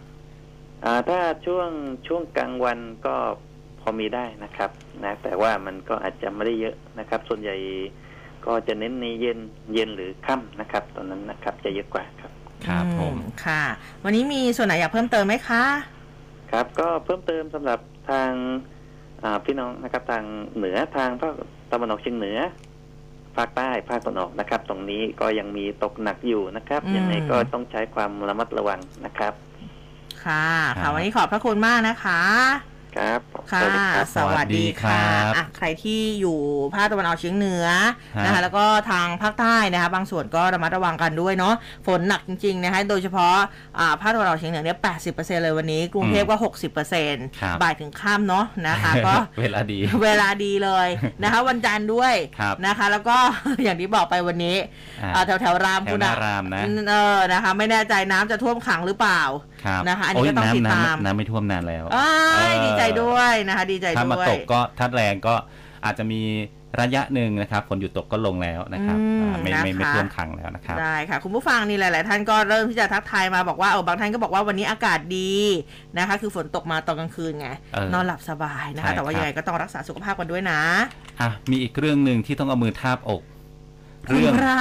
[0.86, 1.69] อ่าถ้าช่วง
[2.07, 3.15] ช่วงกลางวันก็
[3.54, 3.54] พ
[3.88, 4.69] อมีได้นะครับ
[5.03, 7.55] นะแต่ว่ามันก็อาจจะไม่ได้เยอะนะครับ ส่วนใหญ่
[8.45, 9.39] ก็จะเน้นในเย็น
[9.73, 12.31] เย็นหรือค่ำนะครับ ตอนนั้นนะครับจะเยอะกว่าครับ
[12.67, 13.63] ครับผมอืค่ะ
[14.03, 15.63] วันนี้มีส่วนไหนอยากเพิ่มเติมไหมคะ
[16.51, 17.79] ครับก็เพิ่มเติมสำหรับ
[18.09, 18.31] ทาง
[19.23, 20.23] อ่าพี่น้องนะครับ ทาง
[20.57, 21.33] เหนือทางภาค
[21.71, 22.39] ตะวันออกเฉียงเหนือ
[23.38, 29.33] ภาคใต้ภาคตะวันออกนะครับ ตรงนี้ก็ยังมีตกหนักอยู่นะครับอืมยังไงก็ต้องใช้ความระมัดระวังนะครับ
[30.25, 32.21] ค่ะครัค่ะบวันนี้ขอบพระคุณมากนะคะ
[32.97, 33.21] ครับ
[33.51, 36.39] ค่ะสวัสดีครับสวัสดีค่ะ สวัสดีครับอะใครที่อยู่
[36.75, 37.65] ภาคตะวันออกเฉียงเหนือ
[38.17, 41.53] ฮะนะคะแล้วก็ทางภาคใต้นะคะบางส่วนก็ระมัดระวังกันด้วยเนาะ
[41.87, 43.35] ฝนหนักจริงๆนะคะโดยเฉพาะ
[43.79, 44.77] อ่าภาคตะวันออกเฉียงเหนือเนี่ย
[45.11, 46.35] 80%เลยวันนี้ กรุงเทพก็
[46.87, 50.87] 60%ครับบ่ายถึงค่ำเนาะนะคะก็เวลาดีเวลาดีเลย
[51.23, 53.17] นะคะวันจันทร์ด้วยครับนะคะ แล้วก็
[53.63, 54.57] อย่างที่บอกไปวันนี้
[55.03, 59.21] อ่าอ่าแถวแถวๆรามแถคุวณหน้าอะรามนะเออนะคะ ไม่แน่ใจน้ำจะท่วมขังหรือเปล่า
[59.65, 62.83] ครับนะคะอันนี้โยก็ต้องติดน้ำตามน้ำน้ำไม่ท่วมนานแล้วอ้ายเออดีใจ
[63.36, 65.36] ด้วยนะคะ ดีใจถ้ามาด้วยตกก็ทัดแรงก็
[65.86, 66.21] อาจจะมี
[66.81, 75.36] ระยะหนึ่งนะครับฝนหยุดตกก็ลงแล้วนะครับอืมอ่าไม่ไม่ไม่นะคะท่วมขังแล้วนะครับได้ค่ะ คุณผู้ฟังนี่หลาย ๆ ท่านก็เริ่มที่จะทักทายมาบอกว่าเออบางท่านก็บอกว่าวันนี้อากาศดี
[75.97, 80.61] นะคะ คือฝนตกมาตอนกลางคืนไงเออนอนหลับสบายนะใช่คะ แต่ว่าครับยังไงก็ต้องรักษาสุขภาพกันด้วยนะ
[81.21, 83.34] อะมีอีกเรื่องหนึ่งที่ต้องเอามือทาบอกคุณ
[84.09, 84.57] เรื่องพระ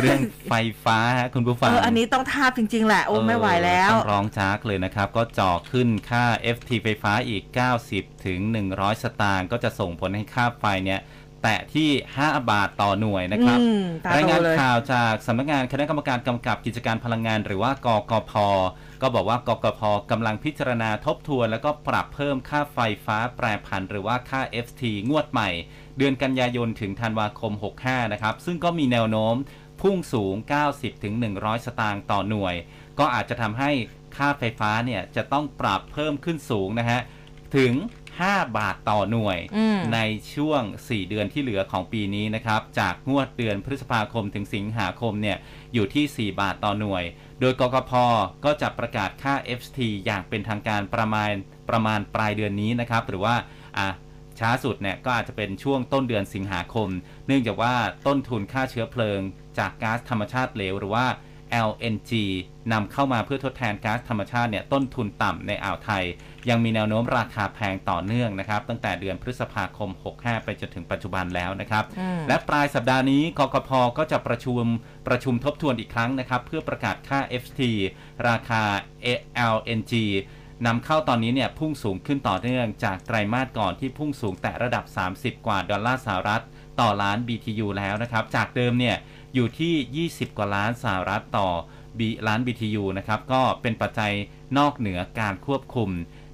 [0.00, 0.54] เรื่องไฟ
[0.84, 6.24] ฟ้าฮะคุณผู้ฟัเองออันนี้ต้องทาบจริง ๆ แหละ โอ้ไม่ไหวแล้ว ต้องร้องจากเลยนะครับ ก็จ่อขึ้นค่า
[6.56, 7.42] FT ไฟฟ้าอีก
[7.84, 8.38] 90 ถึง
[8.72, 11.00] 100 สตางค์ก็จะส่งผลให้ค่าไฟเนี่ย
[11.42, 11.90] แตะที่
[12.20, 18.32] 5 บาทต่อหน่วยนะครับอืมตาโตรายงานเลยข่าวจากสำนักงานคณะกรรมการกำกับกิจการพลังงาน หรือว่ากกพ
[19.02, 25.50] ก็บอกว่ากกพกำลังพิจารณาทบทวน แล้วก็ปรับเพิ่มค่าไฟฟ้าแปรผัน หรือว่าค่า FT งวดใหม่
[25.98, 29.34] เดือนกันยายนถึงธันวาคม 65 นะครับ ซึ่งก็มีแนวโน้ม
[29.80, 30.34] พุ่งสูง
[30.68, 32.54] 90ถึง100 สตางค์ต่อหน่วย
[32.98, 33.70] ก็อาจจะทำให้
[34.16, 37.00] ค่าไฟฟ้าเนี่ย จะต้องปรับเพิ่มขึ้นสูงนะฮะ
[37.56, 37.72] ถึง
[38.16, 39.98] 5 บาทต่อหน่วยอืมใน
[40.34, 45.36] ช่วง 4 เดือนที่เหลือของปีนี้นะครับ จากงวดเดือนพฤษภาคมถึงสิงหาคมเนี่ย
[45.74, 47.04] อยู่ที่ 4 บาทต่อหน่วย
[47.40, 47.92] โดยกกพ
[48.44, 51.30] ก็จะประกาศค่า FT อย่างเป็นทางการประมาณ
[51.70, 53.34] ประมาณปลายเดือนนี้นะครับ หรือว่า
[53.78, 53.88] อะ
[54.40, 56.88] ช้าสุดเนี่ยก็อาจจะเป็นช่วงต้นเดือนสิงหาคม
[57.26, 57.74] เนื่องจากว่า
[58.06, 59.20] ต้นทุนค่าเชื้อเพลิง
[59.58, 61.06] จากก๊าซธรรมชาติเหลวหรือว่า
[61.68, 62.12] LNG
[62.72, 66.04] นำเข้ามาเพื่อทดแทนก๊าซธรรมชาติเนี่ยต้นทุนต่ำในอ่าวไทย
[66.48, 74.62] ยังมีแนวโน้มราคาแพงต่อเนื่องนะครับ ตั้งแต่เดือนพฤษภาคม 65 ไปจนถึงปัจจุบันแล้วนะครับอืมและปลายสัปดาห์นี้กกพก็จะประชุม
[75.08, 77.60] ประชุมทบทวนอีกครั้งนะครับ เพื่อประกาศค่า FT
[78.28, 78.62] ราคา
[79.54, 79.94] LNG
[80.66, 84.84] นำเข้าตอนนี้เนี่ยพุ่งสูงขึ้นต่อเนื่องจากไตรมาสก่อนที่พุ่งสูงแต่ระดับ
[85.14, 86.42] 30 กว่าดอลลาร์สหรัฐ
[86.80, 88.96] ต่อล้าน BTU แล้วนะครับ จากเดิมเนี่ย
[89.34, 91.48] อยู่ที่ 20 กว่าล้านสหรัฐต่อ
[91.98, 94.12] B ล้าน BTU นะครับ ก็เป็นปัจจัย
[94.58, 95.90] นอกเหนือการควบคุม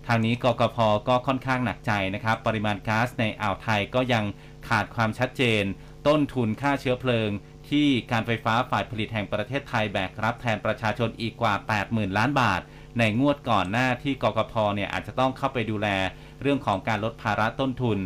[0.06, 0.76] ทางนี้กกพ
[1.08, 4.24] ก็ค่อนข้างหนักใจนะครับ ปริมาณก๊าซในอ่าวไทยก็ยัง
[4.68, 5.62] ขาดความชัดเจน
[6.06, 7.30] ต้นทุนค่าเชื้อเพลิง
[7.70, 11.54] ที่การไฟฟ้าฝ่ายผลิตแห่งประเทศไทยแบกรับแทนประชาชนอีกกว่า
[11.84, 12.60] 80,000 ล้านบาท
[12.98, 15.88] ในงวดก่อนหน้าที่กกพเนี่ยอาจจะต้องเข้าไปดูแล
[16.42, 17.98] เรื่องของการลดภาระต้นทุน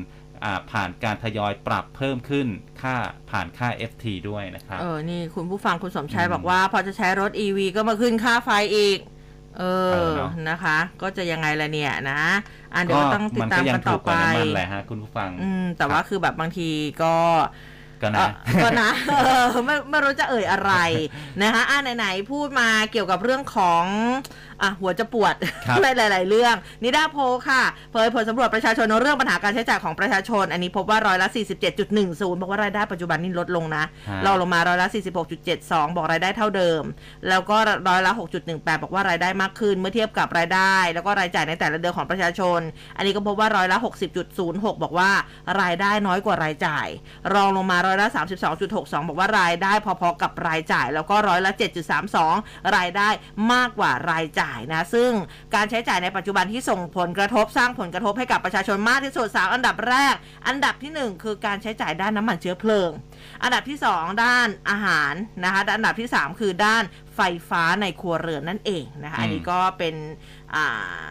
[0.44, 2.46] อ่าผ่านการทยอยปรับเพิ่มขึ้น
[2.80, 2.94] ค่า
[3.30, 8.98] ผ่านค่า FT ด้วยนะครับ เออ นี่คุณผู้ฟังคุณสมชายอืมบอกว่า พอจะใช้รถ EV ก็มาขึ้นค่าไฟอีก
[9.58, 12.22] เอเอออเนอะนะคะ ก็จะยังไงล่ะเนี่ยนะ
[12.74, 16.68] อะเดี๋ยวก็ต้องติดมันตาก็มยักังนถูต่อกกไปว่าน้ำมันแหละฮะคุณผู้ฟัง อืม แต่ว่าคือแบบบางที
[17.02, 17.14] ก็
[18.02, 18.90] ก็เอ่นะอก็นะ
[19.24, 20.72] เออไม่ไม่รู้จะเอ่ยอะไร
[21.42, 23.84] นะคะอ่าไหนๆพูดมาเกี่ยวกับเรื่องของ
[24.62, 25.34] อะหัวจะปวด
[25.66, 31.28] ครับในหลาย ๆ เรื่อง นิดาโพลค่ะเผยผลสำรวจประชาชนเรื่องปัญหาการใช้จ่ายของประชาชน อันนี้พบว่าร้อยละ
[31.80, 34.88] 47.10 บอกว่ารายได้ปัจจุบันนี่ลดลงนะฮะเราลงมาร้อยละ
[35.36, 36.82] 46.72 บอกรายได้เท่าเดิม
[37.28, 37.56] แล้วก็
[37.88, 38.12] ร้อยละ
[38.46, 42.60] 6.18 บอกว่ารายได้มากขึ้นเมื่อเทียบกับรายได้ แล้วก็รายจ่ายในแต่ละเดือนของประชาชน
[42.96, 43.78] อันนี้ก็พบว่าร้อยละ
[44.26, 45.10] 60.06 บอกว่า
[45.60, 46.86] รายได้น้อยกว่ารายจ่าย
[47.34, 48.08] รองลงมาร้อยละ
[48.58, 51.52] 32.62 บอกว่ารายได้พอ ๆ กับรายจ่าย แล้วก็ร้อยละ
[52.12, 53.08] 7.32 รายได้
[53.52, 55.10] มากกว่ารายจ่ายนะ ซึ่ง
[55.54, 60.14] การใช้จ่ายในปัจจุบันที่ส่งผลกระทบสร้างผลกระทบให้กับประชาชนมากที่สุดสามอันดับแรก
[60.48, 62.90] อันดับที่หนึ่งคือการใช้จ่ายด้านน้ำมันเชื้อเพลิง
[63.42, 66.82] อันดับที่ 2 ด้านอาหารนะคะอันดับที่ 3 คือด้าน
[67.16, 69.94] ไฟฟ้าในครัวเรือนนั่นเองนะคะอันนี้ก็เป็น
[70.54, 71.10] อ่า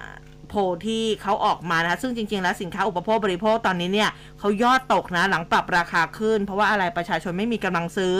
[0.52, 8.16] โพลที่เขาออกมานะคะซึ่งจริง ๆ แล้วสินค้าอุปโภคบริโภคตอนนี้เนี่ยเขายอดตกนะหลังปรับราคาขึ้น เพราะว่าอะไรประชาชนไม่มีกำลังซื้อ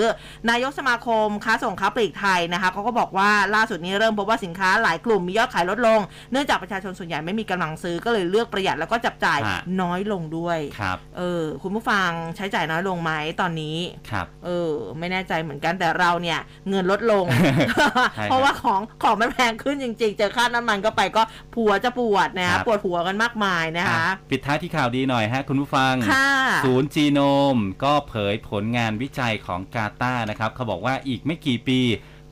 [0.50, 6.00] นายกสมาคมค้าส่งค้าปลีกไทยนะคะเขาก็บอกว่าล่าสุดนี้เริ่มพบว่าสินค้าหลายกลุ่มมียอดขายลดลง
[6.32, 13.12] เนื่องจากประชาชนส่วนใหญ่ไม่มีกำลังซื้อก็เลยเลือกประหยัดแล้วก็จับจ่ายฮะน้อยลงด้วยครับเออคุณผู้ฟังใช้จ่ายน้อยลงไหม
[13.42, 13.78] ตอนนี้
[14.12, 21.24] ครับเออไม่แน่ใจเหมือนกันแต่เราเนี่ยเงินลดลงใช่ครับเพราะว่าของของมันแพงขึ้นจริง ๆ เจอค่าน้ำมันก็ไปก็
[21.56, 26.30] ผัวจะปวดนะครัคะบปวดหัวกันมากมายนะคะอะปิดท้ายที่ข่าวดีหน่อยฮะคุณผู้ฟังค่ะ
[26.66, 27.20] ศูนย์จีโน
[27.56, 31.80] มก็เผยผลงานวิจัยของกาตาร์นะครับ เขาบอกว่าอีกไม่กี่ปี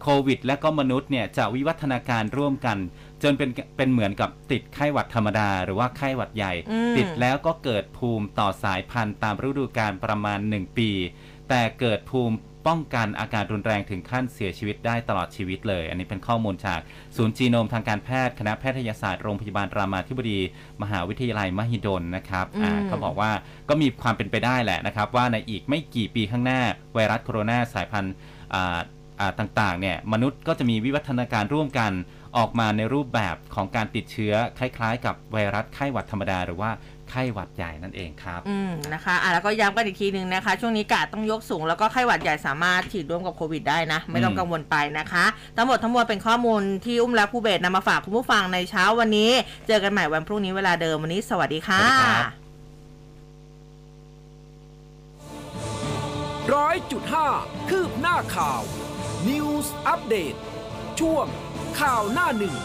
[0.02, 2.78] โควิด และก็มนุษย์เนี่ยจะวิวัฒนาการร่วมกัน
[3.24, 10.92] จนเป็นเป็นเหมือนกับติดไข้หวัดธรรมดา หรือว่าไข้หวัดใหญ่อืมติดแล้วก็เกิดภูมิต่อสายพันธุ์ตามฤดูกาลประมาณ 1 ปี
[11.50, 12.36] แต่เกิดภูมิ
[12.68, 16.80] ป้องกันอาการรุนแรงถึงขั้นเสียชีวิตได้ตลอดชีวิตเลย อันนี้เป็นข้อมูลจาก
[17.18, 20.39] ศูนย์จีโนมทางการแพทย์ คณะแพทยศาสตร์โรงพยาบาลรามาธิบดี
[20.82, 23.32] มหาวิทยาลัยมหิดลนะครับอ่าอืมเขาบอกว่า
[23.70, 26.62] ก็มีความเป็นไปได้แหละนะครับ ว่าในอีกไม่กี่ปีข้างหน้า
[26.93, 28.14] ไวรัสโคโรนาสายพันธุ์
[28.53, 28.80] อ่า
[29.20, 31.91] อ่าต่างๆเนี่ยมนุษย์ก็จะมีวิวัฒนาการร่วมกัน
[32.38, 36.72] ออกมาในรูปแบบของการติดเชื้อคล้ายๆ กับไวรัสไข้หวัดธรรมดาหรือว่า
[37.12, 45.26] ไข้หวัดใหญ่นั่นเองครับอืมนะคะอะแล้วก็ย้ำกันอีกทีหนึ่งนะคะ ช่วงนี้กาดต้องยกสูง แล้วก็ไข้หวัดใหญ่สามารถฉีดร่วมกับโควิดได้นะ ไม่ต้องอืมกังวลไปนะคะ
[45.57, 49.32] ทั้งหมดทั้งมวลเป็นข้อมูลที่อุ้มและผู้เบสนำมาฝากคุณผู้ฟังในเช้าวันนี้
[49.68, 52.49] เจอกันใหม่วันพรุ่งนี้เวลาเดิมวันนี้สวัสดีค่ะสวัสดีครับ
[56.53, 57.28] ร้อยจุดห้า
[57.70, 58.62] คืบหน้าข่าว
[59.30, 60.36] News อัปเดต
[60.99, 61.26] ช่วง
[61.80, 62.55] ข่าวหน้าหนึ่ง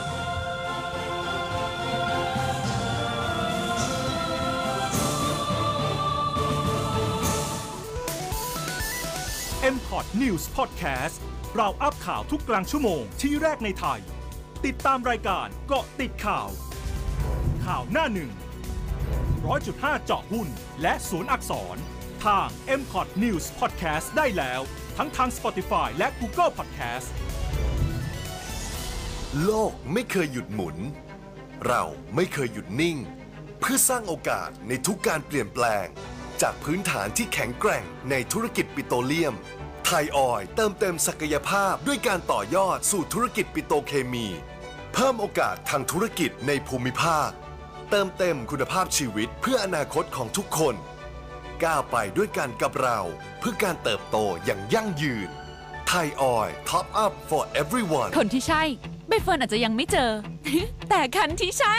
[9.72, 11.16] m p o t News Podcast
[11.56, 14.00] เราอัพข่าวทุกกลางชั่วโมงที่แรกในไทย
[14.64, 16.48] ติดตามรายการเกาะติดข่าว
[17.64, 18.30] ข่าวหน้าหนึ่ง
[19.46, 20.48] ร้อยจุดห้าเจาะหุ้น
[20.82, 21.76] และศูนย์อักษร
[22.24, 22.48] ทาง
[22.80, 24.60] m p o t News Podcast ได้แล้ว
[24.96, 27.08] ทั้งทาง Spotify และ Google Podcast
[29.44, 30.76] โลกไม่เคยหยุดหมุน
[31.66, 31.84] เรา
[32.14, 32.96] ไม่เคยหยุดนิ่ง
[33.60, 35.86] เพื่อสร้างโอกาสในทุกการเปลี่ยนแปลง
[36.42, 39.34] จากพื้นฐานที่แข็งแกร่งในธุรกิจปิโตรเลียม
[39.84, 44.26] ไทยออยเติมเต็มศักยภาพด้วยการต่อยอดสู่ธุรกิจปิโตรเคมี
[44.92, 47.30] เพิ่มโอกาสทางธุรกิจในภูมิภาค
[47.90, 50.74] เติมเต็มคุณภาพชีวิตเพื่ออนาคตของทุกคน
[51.64, 53.00] ก้าวไปด้วยกันกับเรา
[53.38, 55.28] เพื่อการเติบโตอย่างยั่งยืน
[55.88, 58.62] ไทยออยล์ Top Up for everyone คนที่ใช่
[59.08, 60.10] ใบเฟิร์นอาจจะยังไม่เจอ
[60.90, 61.76] แต่คันที่ใช่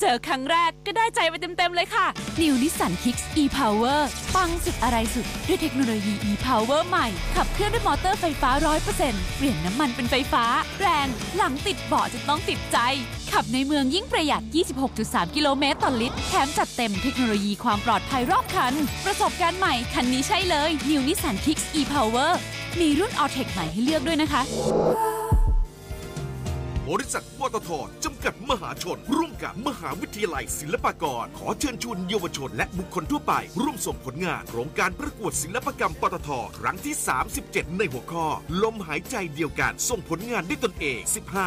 [0.00, 2.06] เจอครั้งแรกก็ได้ใจไปเต็ม ๆ เลยค่ะ
[2.40, 4.00] New Nissan Kicks e-Power
[4.34, 8.50] ปังสุดอะไรสุด ด้วยเทคโนโลยี e-Power ใหม่ ขับเคลื่อนด้วยมอเตอร์ไฟฟ้า
[8.94, 10.44] 100%เปลี่ยนน้ำมันเป็นไฟฟ้า
[10.80, 12.78] แรงหลังติดเบาะจะต้องติดใจ
[13.32, 14.42] ขับในเมืองยิ่งประหยัด
[14.88, 18.74] 26.3 กิโลเมตรต่อลิตร แถมจัดเต็มเทคโนโลยีความปลอดภัยรอบคัน
[19.04, 22.30] ประสบการณ์ใหม่คันนี้ใช่เลย New Nissan Kicks e-Power
[22.80, 24.42] มีรุ่น Alltech ใหม่ให้เลือกด้วยนะคะ
[26.88, 27.70] บริษัทปตท
[28.04, 33.32] จำกัดมหาชน ร่วมกับมหาวิทยาลัยศิลปากร ขอเชิญชวนเยาวชนและบุคคลทั่วไป
[33.62, 36.94] ร่วมส่งผลงานโครงการประกวดศิลปกรรมปตทครั้งที่
[37.36, 38.26] 37 ในหัวข้อ
[38.62, 41.46] ลมหายใจเดียวกันส่งผลงานด้วยตนเอง 15